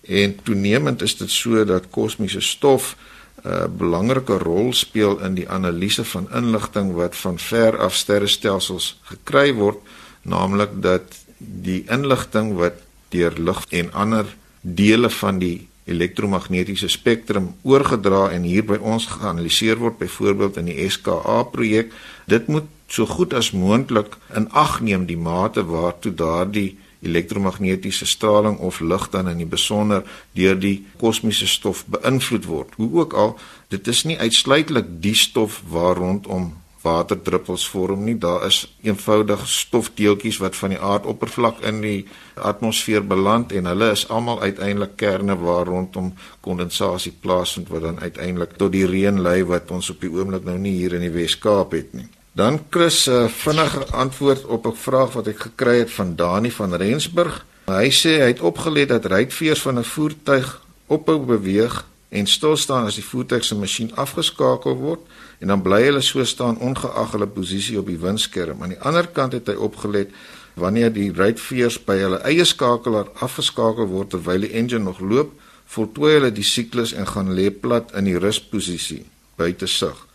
En 0.01 0.35
toenemend 0.43 1.01
is 1.01 1.17
dit 1.17 1.29
so 1.29 1.65
dat 1.65 1.89
kosmiese 1.89 2.41
stof 2.41 2.95
'n 3.43 3.49
uh, 3.49 3.65
belangrike 3.67 4.37
rol 4.37 4.73
speel 4.73 5.19
in 5.19 5.35
die 5.35 5.49
analise 5.49 6.03
van 6.03 6.29
inligting 6.31 6.93
wat 6.93 7.15
van 7.15 7.39
ver 7.39 7.77
af 7.77 7.95
sterrestelsels 7.95 8.99
gekry 9.03 9.53
word, 9.53 9.79
naamlik 10.21 10.81
dat 10.81 11.03
die 11.37 11.83
inligting 11.91 12.55
wat 12.55 12.79
deur 13.09 13.33
lig 13.37 13.65
en 13.69 13.91
ander 13.93 14.25
dele 14.61 15.09
van 15.09 15.39
die 15.39 15.67
elektromagnetiese 15.83 16.87
spektrum 16.87 17.49
oorgedra 17.67 18.29
en 18.31 18.45
hier 18.47 18.63
by 18.65 18.77
ons 18.79 19.09
geanaliseer 19.11 19.81
word 19.81 19.99
byvoorbeeld 19.99 20.57
in 20.61 20.71
die 20.71 20.89
SKA 20.89 21.41
projek 21.51 21.91
dit 22.31 22.47
moet 22.47 22.69
so 22.87 23.05
goed 23.09 23.33
as 23.35 23.51
moontlik 23.51 24.15
in 24.37 24.47
ag 24.51 24.79
neem 24.81 25.05
die 25.09 25.19
mate 25.19 25.65
waartoe 25.67 26.13
daardie 26.15 26.77
elektromagnetiese 27.03 28.05
straling 28.05 28.57
of 28.57 28.79
lig 28.79 29.09
dan 29.09 29.29
in 29.29 29.43
die 29.43 29.49
besonder 29.49 30.03
deur 30.33 30.59
die 30.59 30.85
kosmiese 31.01 31.47
stof 31.47 31.85
beïnvloed 31.91 32.45
word. 32.49 32.75
Hoe 32.81 32.89
ook 33.03 33.13
al, 33.13 33.37
dit 33.67 33.87
is 33.87 34.03
nie 34.03 34.19
uitsluitlik 34.19 34.99
die 35.03 35.15
stof 35.15 35.61
waar 35.69 35.97
rondom 35.99 36.53
waterdruppels 36.83 37.63
vorm 37.69 38.03
nie. 38.03 38.17
Daar 38.19 38.45
is 38.45 38.75
eenvoudig 38.83 39.47
stofdeeltjies 39.47 40.39
wat 40.43 40.55
van 40.59 40.75
die 40.75 40.79
aardoppervlak 40.79 41.61
in 41.69 41.79
die 41.83 41.99
atmosfeer 42.35 43.05
beland 43.07 43.53
en 43.55 43.69
hulle 43.71 43.91
is 43.95 44.07
almal 44.11 44.41
uiteindelik 44.41 44.97
kerne 44.99 45.37
waar 45.39 45.69
rondom 45.71 46.11
kondensasie 46.41 47.13
plaasvind 47.23 47.71
wat 47.71 47.87
dan 47.87 47.99
uiteindelik 47.99 48.57
tot 48.59 48.75
die 48.75 48.85
reën 48.89 49.21
lei 49.21 49.39
wat 49.47 49.71
ons 49.71 49.93
op 49.93 50.03
die 50.03 50.11
oomblik 50.11 50.43
nou 50.47 50.57
nie 50.59 50.75
hier 50.81 50.97
in 50.99 51.07
die 51.07 51.13
Wes-Kaap 51.13 51.71
het 51.77 51.95
nie. 51.95 52.09
Dan 52.33 52.65
Chris 52.69 53.05
'n 53.05 53.11
uh, 53.11 53.27
vinnige 53.27 53.85
antwoord 53.85 54.45
op 54.45 54.65
'n 54.65 54.75
vraag 54.75 55.13
wat 55.13 55.27
ek 55.27 55.39
gekry 55.39 55.77
het 55.77 55.91
van 55.91 56.15
Dani 56.15 56.51
van 56.51 56.73
Rensburg. 56.75 57.45
Hy 57.65 57.89
sê 57.89 58.09
hy 58.21 58.29
het 58.33 58.39
opgelet 58.39 58.89
dat 58.89 59.05
ruitveers 59.05 59.61
van 59.61 59.77
'n 59.79 59.83
voertuig 59.83 60.61
ophou 60.87 61.19
beweeg 61.25 61.85
en 62.09 62.27
stil 62.27 62.57
staan 62.57 62.85
as 62.85 62.95
die 62.95 63.05
voertuig 63.05 63.43
se 63.43 63.55
masjien 63.55 63.95
afgeskakel 63.95 64.75
word 64.75 64.99
en 65.39 65.47
dan 65.47 65.61
bly 65.61 65.83
hulle 65.83 66.01
so 66.01 66.23
staan 66.23 66.57
ongeag 66.57 67.11
hulle 67.11 67.27
posisie 67.27 67.79
op 67.79 67.87
die 67.87 67.99
windskerm. 67.99 68.61
Aan 68.61 68.69
die 68.69 68.81
ander 68.81 69.07
kant 69.07 69.33
het 69.33 69.47
hy 69.47 69.53
opgelet 69.53 70.09
wanneer 70.53 70.93
die 70.93 71.13
ruitveers 71.13 71.83
by 71.85 71.97
hulle 71.97 72.17
eie 72.17 72.45
skakelaar 72.45 73.07
afgeskakel 73.13 73.85
word 73.85 74.09
terwyl 74.09 74.41
die 74.41 74.53
engine 74.53 74.83
nog 74.83 74.99
loop, 74.99 75.31
voltooi 75.65 76.13
hulle 76.13 76.31
die 76.31 76.43
siklus 76.43 76.93
en 76.93 77.07
gaan 77.07 77.33
lê 77.33 77.51
plat 77.51 77.93
in 77.93 78.03
die 78.05 78.17
rusposisie 78.17 79.05
buite 79.35 79.67
sig. 79.67 80.12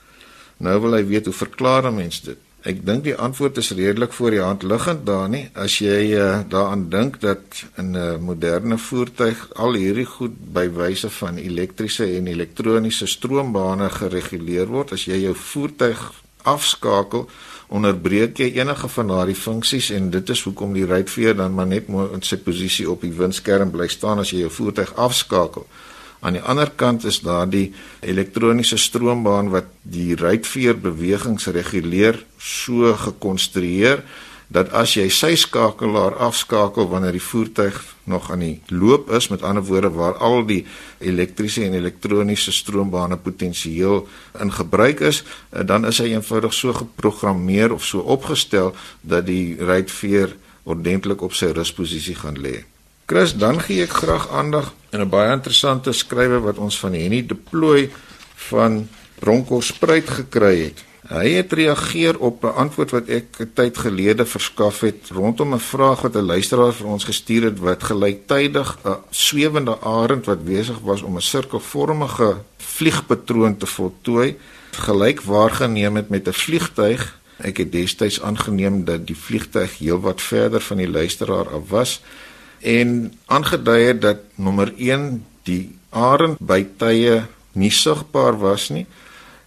Nou 0.58 0.80
wil 0.82 0.98
hy 0.98 1.04
weet 1.06 1.30
hoe 1.30 1.34
verklaar 1.34 1.86
'n 1.86 1.94
mens 1.94 2.20
dit? 2.20 2.38
Ek 2.66 2.80
dink 2.86 3.04
die 3.04 3.14
antwoord 3.14 3.56
is 3.56 3.70
redelik 3.70 4.12
voor 4.12 4.30
die 4.34 4.42
hand 4.42 4.62
liggend 4.62 5.06
daar 5.06 5.28
nie. 5.28 5.44
As 5.54 5.78
jy 5.78 6.10
uh, 6.18 6.40
daaraan 6.48 6.88
dink 6.90 7.20
dat 7.20 7.62
in 7.76 7.90
'n 7.90 7.96
uh, 7.96 8.16
moderne 8.18 8.78
voertuig 8.78 9.54
al 9.54 9.72
hierdie 9.74 10.04
goed 10.04 10.34
by 10.52 10.66
wyse 10.70 11.10
van 11.10 11.36
elektriese 11.36 12.16
en 12.16 12.26
elektroniese 12.26 13.06
stroombane 13.06 13.90
gereguleer 13.90 14.66
word, 14.66 14.92
as 14.92 15.04
jy 15.04 15.22
jou 15.22 15.34
voertuig 15.34 16.12
afskakel, 16.42 17.28
onderbreek 17.68 18.38
jy 18.38 18.52
enige 18.58 18.88
van 18.88 19.06
daardie 19.06 19.36
funksies 19.36 19.90
en 19.90 20.10
dit 20.10 20.30
is 20.30 20.42
hoekom 20.42 20.72
die 20.72 20.86
ruitveer 20.86 21.36
dan 21.36 21.54
maar 21.54 21.66
net 21.66 21.88
in 21.88 22.22
sy 22.22 22.36
posisie 22.36 22.90
op 22.90 23.00
die 23.00 23.12
windskerm 23.12 23.70
bly 23.70 23.88
staan 23.88 24.18
as 24.18 24.30
jy 24.30 24.40
jou 24.40 24.50
voertuig 24.50 24.94
afskakel. 24.96 25.66
Aan 26.20 26.34
die 26.34 26.42
ander 26.42 26.70
kant 26.74 27.04
is 27.06 27.20
daar 27.22 27.46
die 27.50 27.72
elektroniese 28.00 28.76
stroombaan 28.76 29.52
wat 29.54 29.70
die 29.82 30.16
ruitveer 30.18 30.78
bewegings 30.82 31.46
reguleer 31.54 32.18
so 32.38 32.94
gekonstrueer 32.94 34.02
dat 34.48 34.72
as 34.72 34.94
jy 34.96 35.06
sy 35.12 35.34
skakelaar 35.36 36.16
afskakel 36.24 36.88
wanneer 36.88 37.12
die 37.12 37.22
voertuig 37.22 37.76
nog 38.08 38.30
aan 38.32 38.40
die 38.40 38.54
loop 38.72 39.10
is 39.12 39.28
met 39.28 39.44
ander 39.44 39.64
woorde 39.68 39.90
waar 39.92 40.16
al 40.24 40.40
die 40.48 40.62
elektriese 41.04 41.66
en 41.66 41.76
elektroniese 41.76 42.54
stroombane 42.56 43.20
potensieel 43.20 44.06
in 44.40 44.52
gebruik 44.52 45.04
is 45.04 45.20
eh, 45.22 45.66
dan 45.68 45.84
is 45.84 46.00
hy 46.00 46.14
eenvoudig 46.14 46.56
so 46.56 46.72
geprogrammeer 46.72 47.76
of 47.76 47.84
so 47.84 48.00
opgestel 48.00 48.72
dat 49.02 49.28
die 49.28 49.56
ruitveer 49.60 50.32
ordentlik 50.64 51.22
op 51.24 51.36
sy 51.36 51.52
rusposisie 51.52 52.16
gaan 52.16 52.40
lê. 52.40 52.64
Chris, 53.08 53.32
dan 53.40 53.56
gee 53.56 53.86
ek 53.86 53.94
graag 54.02 54.26
aandag 54.36 54.66
aan 54.92 55.00
'n 55.00 55.08
baie 55.08 55.32
interessante 55.32 55.92
skrywe 55.96 56.40
wat 56.44 56.58
ons 56.60 56.76
van 56.78 56.92
Henny 56.92 57.22
deploy 57.26 57.88
van 58.50 58.88
Bronkhorstspruit 59.18 60.10
gekry 60.10 60.56
het. 60.68 60.84
Hy 61.08 61.28
het 61.40 61.52
reageer 61.52 62.18
op 62.18 62.44
'n 62.44 62.52
antwoord 62.64 62.90
wat 62.90 63.08
ek 63.08 63.40
'n 63.40 63.50
tyd 63.54 63.78
gelede 63.78 64.26
verskaf 64.26 64.80
het 64.80 65.08
rondom 65.08 65.54
'n 65.54 65.58
vraag 65.58 66.00
wat 66.00 66.16
'n 66.16 66.30
luisteraar 66.32 66.72
vir 66.72 66.86
ons 66.86 67.04
gestuur 67.04 67.42
het 67.44 67.58
wat 67.58 67.82
gelyktydig 67.82 68.78
'n 68.84 69.00
swewende 69.10 69.80
arend 69.80 70.26
wat 70.26 70.44
besig 70.44 70.78
was 70.84 71.02
om 71.02 71.16
'n 71.16 71.28
sirkelvormige 71.32 72.36
vliegpatroon 72.56 73.56
te 73.56 73.66
voltooi 73.66 74.36
gelyk 74.70 75.20
waargeneem 75.20 75.96
het 75.96 76.08
met 76.08 76.28
'n 76.28 76.32
vliegtyg. 76.32 77.18
Ek 77.38 77.56
het 77.56 77.72
destyds 77.72 78.22
aangeneem 78.22 78.84
dat 78.84 79.06
die 79.06 79.16
vliegtyg 79.16 79.78
heelwat 79.78 80.20
verder 80.20 80.60
van 80.60 80.76
die 80.76 80.90
luisteraar 80.90 81.48
af 81.48 81.68
was 81.68 82.00
en 82.60 83.12
aangedui 83.26 83.82
het 83.86 84.00
dat 84.00 84.22
nommer 84.34 84.72
1 84.76 85.24
die 85.48 85.78
arend 85.90 86.38
by 86.40 86.66
tye 86.78 87.22
nie 87.52 87.70
sigbaar 87.70 88.38
was 88.38 88.68
nie 88.70 88.86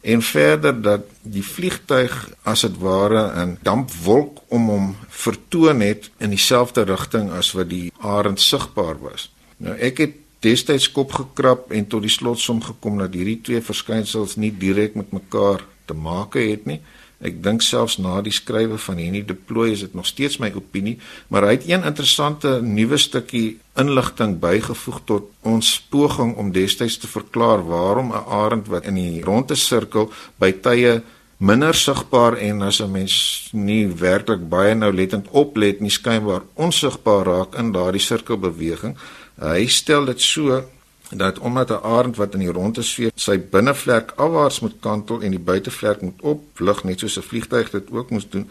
en 0.01 0.21
verder 0.25 0.81
dat 0.81 1.05
die 1.21 1.43
vliegtyg 1.45 2.13
as 2.43 2.61
dit 2.65 2.77
ware 2.81 3.21
'n 3.45 3.57
dampwolk 3.61 4.41
om 4.47 4.69
hom 4.69 4.95
vertoon 5.09 5.81
het 5.81 6.09
in 6.17 6.29
dieselfde 6.29 6.81
rigting 6.83 7.31
as 7.31 7.51
wat 7.51 7.69
die 7.69 7.91
arend 7.99 8.41
sigbaar 8.41 8.97
was. 8.99 9.31
Nou 9.57 9.77
ek 9.77 9.97
het 9.97 10.13
destyds 10.39 10.91
kop 10.91 11.11
gekrap 11.11 11.71
en 11.71 11.87
tot 11.87 12.01
die 12.01 12.09
slotsom 12.09 12.61
gekom 12.61 12.97
dat 12.97 13.13
hierdie 13.13 13.41
twee 13.41 13.61
verskynsels 13.61 14.35
nie 14.35 14.57
direk 14.57 14.95
met 14.95 15.11
mekaar 15.11 15.61
te 15.85 15.93
maak 15.93 16.33
het 16.33 16.65
nie. 16.65 16.81
Ek 17.21 17.37
dink 17.43 17.61
selfs 17.61 17.99
na 18.01 18.17
die 18.25 18.33
skrywe 18.33 18.79
van 18.81 18.97
Henny 18.97 19.21
Deploy 19.25 19.71
is 19.75 19.83
dit 19.85 19.93
nog 19.93 20.07
steeds 20.09 20.39
my 20.41 20.49
opinie, 20.57 20.97
maar 21.29 21.45
hy 21.45 21.53
het 21.59 21.67
een 21.69 21.85
interessante 21.85 22.57
nuwe 22.65 22.97
stukkie 22.97 23.59
inligting 23.77 24.39
bygevoeg 24.41 24.99
tot 25.05 25.29
ons 25.45 25.69
poging 25.93 26.33
om 26.41 26.51
destyds 26.51 26.97
te 26.97 27.07
verklaar 27.07 27.61
waarom 27.67 28.11
'n 28.11 28.25
arend 28.41 28.67
wat 28.67 28.85
in 28.85 28.95
die 28.95 29.21
ronde 29.21 29.55
sirkel 29.55 30.11
by 30.39 30.51
tye 30.51 31.01
minder 31.37 31.73
sigbaar 31.73 32.37
en 32.37 32.61
as 32.61 32.81
'n 32.81 32.91
mens 32.91 33.49
nie 33.53 33.87
werklik 33.87 34.49
baie 34.49 34.75
nouletend 34.75 35.27
oplet 35.31 35.79
nie 35.79 35.89
skynbaar 35.89 36.41
onsigbaar 36.55 37.25
raak 37.25 37.55
in 37.55 37.71
daardie 37.71 38.01
sirkelbeweging. 38.01 38.97
Hy 39.39 39.67
stel 39.67 40.05
dit 40.05 40.21
so 40.21 40.63
dat 41.11 41.39
omdat 41.39 41.69
'n 41.69 41.83
arend 41.83 42.15
wat 42.15 42.33
in 42.33 42.39
die 42.39 42.51
ronde 42.51 42.81
sweef, 42.81 43.11
sy 43.15 43.39
binnevlek 43.39 44.13
afwaarts 44.15 44.59
moet 44.59 44.75
kantel 44.79 45.21
en 45.21 45.31
die 45.31 45.39
buitevlek 45.39 46.01
moet 46.01 46.21
opvlug 46.21 46.83
net 46.83 46.99
soos 46.99 47.17
'n 47.17 47.21
vliegtyg 47.21 47.69
dit 47.69 47.91
ook 47.91 48.09
moes 48.09 48.29
doen, 48.29 48.49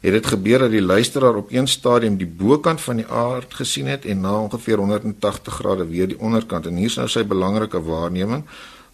het 0.00 0.12
dit 0.12 0.26
gebeur 0.26 0.58
dat 0.58 0.70
die 0.70 0.82
luisteraar 0.82 1.34
op 1.34 1.52
een 1.52 1.68
stadium 1.68 2.16
die 2.16 2.26
bokant 2.26 2.80
van 2.80 2.96
die 2.96 3.06
aard 3.06 3.54
gesien 3.54 3.86
het 3.86 4.04
en 4.04 4.20
na 4.20 4.38
ongeveer 4.40 4.76
180 4.76 5.54
grade 5.54 5.86
weer 5.86 6.08
die 6.08 6.20
onderkant 6.20 6.66
en 6.66 6.76
hier's 6.76 6.96
nou 6.96 7.08
sy 7.08 7.24
belangrike 7.24 7.82
waarneming 7.82 8.44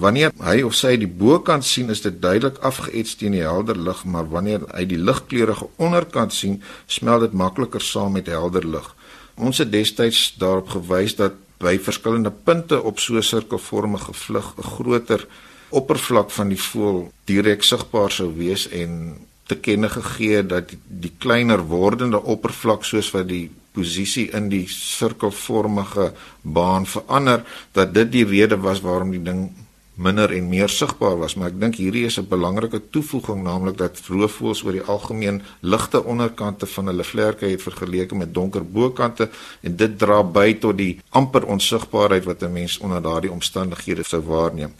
Wanneer 0.00 0.32
hy 0.40 0.62
of 0.64 0.72
sy 0.78 0.94
die 0.96 1.08
bokant 1.08 1.66
sien, 1.68 1.90
is 1.92 2.00
dit 2.00 2.16
duidelik 2.22 2.56
afgeets 2.64 3.18
teen 3.20 3.34
die 3.36 3.44
helder 3.44 3.76
lig, 3.76 3.98
maar 4.08 4.30
wanneer 4.32 4.64
hy 4.72 4.86
die 4.88 4.98
ligkleurige 5.00 5.68
onderkant 5.76 6.32
sien, 6.32 6.62
smelt 6.88 7.26
dit 7.26 7.36
makliker 7.36 7.84
saam 7.84 8.16
met 8.16 8.30
helder 8.32 8.64
lig. 8.64 8.86
Ons 9.36 9.60
het 9.60 9.68
destyds 9.72 10.22
daarop 10.40 10.72
gewys 10.72 11.18
dat 11.20 11.36
by 11.60 11.76
verskillende 11.78 12.30
punte 12.30 12.82
op 12.82 12.98
so 12.98 13.14
'n 13.16 13.22
sirkelvormige 13.22 14.12
vlug 14.12 14.54
'n 14.56 14.62
groter 14.62 15.26
oppervlak 15.68 16.30
van 16.30 16.48
die 16.48 16.62
voël 16.62 17.12
direk 17.24 17.62
sigbaar 17.62 18.10
sou 18.10 18.30
wees 18.36 18.68
en 18.68 19.16
te 19.46 19.56
kenne 19.56 19.88
gegee 19.88 20.42
dat 20.46 20.68
die, 20.68 20.78
die 20.86 21.12
kleiner 21.18 21.62
wordende 21.66 22.22
oppervlak 22.22 22.84
soos 22.84 23.10
wat 23.14 23.28
die 23.28 23.50
posisie 23.72 24.30
in 24.34 24.48
die 24.48 24.66
sirkelvormige 24.68 26.12
baan 26.42 26.86
verander 26.86 27.44
dat 27.72 27.94
dit 27.94 28.12
die 28.12 28.24
rede 28.24 28.56
was 28.56 28.80
waarom 28.80 29.10
die 29.10 29.22
ding 29.22 29.50
minder 30.00 30.32
en 30.32 30.48
meer 30.48 30.68
sigbaar 30.72 31.18
was 31.20 31.34
maar 31.36 31.50
ek 31.50 31.58
dink 31.60 31.76
hierdie 31.76 32.06
is 32.08 32.16
'n 32.18 32.28
belangrike 32.28 32.80
toevoeging 32.90 33.42
naamlik 33.44 33.76
dat 33.78 34.00
roofvoëls 34.08 34.62
oor 34.64 34.72
die 34.72 34.88
algemeen 34.94 35.42
ligte 35.60 36.04
onderkante 36.04 36.66
van 36.66 36.86
hulle 36.86 37.04
vlerke 37.04 37.46
het 37.46 37.62
vergeleke 37.62 38.14
met 38.14 38.34
donker 38.34 38.64
bokante 38.64 39.28
en 39.60 39.76
dit 39.76 39.98
dra 39.98 40.22
by 40.22 40.54
tot 40.54 40.76
die 40.76 41.00
amper 41.10 41.44
onsigbaarheid 41.44 42.24
wat 42.24 42.42
'n 42.42 42.52
mens 42.52 42.78
onder 42.78 43.02
daardie 43.02 43.32
omstandighede 43.32 44.02
sou 44.02 44.22
waarneem. 44.22 44.72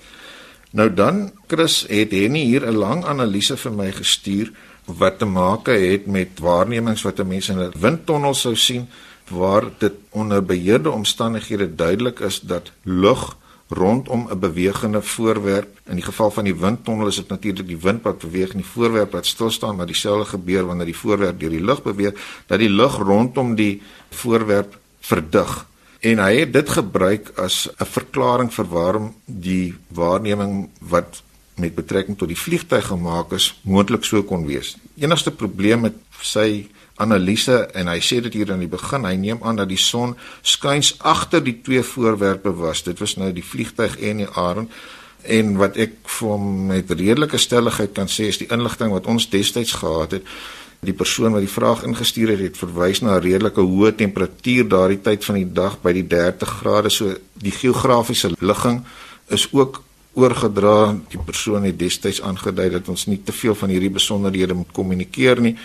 Nou 0.73 0.95
dan 0.95 1.33
Chris 1.47 1.85
het 1.89 2.13
Henny 2.13 2.45
hier 2.45 2.67
'n 2.67 2.77
lang 2.77 3.05
analise 3.05 3.57
vir 3.57 3.73
my 3.73 3.91
gestuur 3.93 4.53
wat 4.87 5.19
te 5.19 5.25
maak 5.25 5.67
het 5.67 6.07
met 6.07 6.39
waarnemings 6.39 7.03
wat 7.03 7.19
'n 7.21 7.29
mens 7.29 7.49
in 7.49 7.59
'n 7.59 7.73
windtonnel 7.79 8.35
sou 8.35 8.57
sien 8.57 8.89
waar 9.29 9.65
dit 9.79 9.93
onder 10.11 10.45
beheerde 10.45 10.91
omstandighede 10.91 11.75
duidelik 11.75 12.21
is 12.21 12.41
dat 12.41 12.73
lug 12.83 13.37
rondom 13.71 14.29
'n 14.31 14.39
bewegende 14.39 15.03
voorwerp 15.03 15.79
in 15.87 15.95
die 15.95 16.05
geval 16.05 16.31
van 16.31 16.45
die 16.45 16.55
windtonnel 16.55 17.07
is 17.07 17.17
dit 17.17 17.29
natuurlik 17.29 17.67
die 17.67 17.79
wind 17.79 18.03
wat 18.03 18.19
beweeg 18.19 18.51
en 18.51 18.63
die 18.63 18.73
voorwerp 18.75 19.13
wat 19.13 19.27
stil 19.27 19.51
staan 19.51 19.77
maar 19.77 19.87
dieselfde 19.87 20.25
gebeur 20.25 20.67
wanneer 20.67 20.91
die 20.91 20.97
voorwerp 20.97 21.41
deur 21.41 21.51
die 21.51 21.65
lug 21.65 21.83
beweeg 21.83 22.15
dat 22.47 22.59
die 22.59 22.71
lug 22.71 22.99
rondom 22.99 23.55
die 23.55 23.83
voorwerp 24.11 24.79
verdig 25.01 25.67
en 26.01 26.19
hy 26.19 26.35
het 26.39 26.53
dit 26.53 26.69
gebruik 26.69 27.33
as 27.37 27.69
'n 27.79 27.85
verklaring 27.85 28.53
vir 28.53 28.69
waarom 28.69 29.15
die 29.25 29.75
waarneming 29.89 30.69
wat 30.79 31.23
met 31.61 31.75
betrekking 31.75 32.19
tot 32.19 32.29
die 32.29 32.39
vliegtyg 32.39 32.87
gemaak 32.87 33.33
is 33.37 33.53
moontlik 33.63 34.05
so 34.05 34.23
kon 34.23 34.47
wees. 34.47 34.77
Enigste 34.97 35.31
probleem 35.31 35.81
met 35.81 35.95
sy 36.21 36.69
analise 37.01 37.57
en 37.75 37.89
hy 37.89 37.99
sê 38.05 38.21
dit 38.25 38.39
hier 38.41 38.53
aan 38.53 38.63
die 38.63 38.71
begin, 38.71 39.07
hy 39.09 39.17
neem 39.17 39.43
aan 39.43 39.61
dat 39.61 39.69
die 39.71 39.81
son 39.81 40.17
skuins 40.43 40.95
agter 40.99 41.43
die 41.45 41.59
twee 41.65 41.83
voorwerpe 41.83 42.53
was. 42.61 42.85
Dit 42.87 43.01
was 43.01 43.17
nou 43.17 43.33
die 43.33 43.45
vliegtyg 43.45 43.99
en 44.11 44.25
die 44.25 44.31
arend 44.39 44.73
en 45.23 45.57
wat 45.61 45.77
ek 45.81 45.99
vir 46.09 46.33
hom 46.33 46.47
met 46.71 46.91
redelike 46.97 47.39
stelligheid 47.39 47.93
kan 47.97 48.09
sê 48.09 48.31
is 48.31 48.41
die 48.41 48.49
inligting 48.53 48.93
wat 48.95 49.09
ons 49.11 49.29
destyds 49.33 49.75
gehad 49.83 50.17
het. 50.17 50.33
Die 50.81 50.97
persoon 50.97 51.35
wat 51.37 51.45
die 51.45 51.53
vraag 51.53 51.83
ingestuur 51.85 52.33
het, 52.33 52.41
het 52.41 52.57
verwys 52.57 53.03
na 53.03 53.19
'n 53.19 53.23
redelike 53.23 53.61
hoë 53.61 53.93
temperatuur 53.97 54.69
daardie 54.69 55.01
tyd 55.01 55.25
van 55.25 55.35
die 55.35 55.53
dag 55.53 55.77
by 55.83 55.93
die 55.93 56.07
30 56.07 56.49
grade. 56.49 56.91
So 56.91 57.15
die 57.35 57.53
geografiese 57.53 58.33
ligging 58.41 58.85
is 59.29 59.49
ook 59.53 59.83
oorgedra. 60.15 60.97
Die 61.09 61.21
persoon 61.25 61.65
het 61.65 61.79
destyds 61.79 62.23
aangedui 62.23 62.71
dat 62.71 62.89
ons 62.89 63.07
nie 63.07 63.21
te 63.25 63.33
veel 63.33 63.55
van 63.55 63.69
hierdie 63.69 63.91
besonderhede 63.91 64.55
moet 64.55 64.73
kommunikeer 64.73 65.41
nie. 65.41 65.57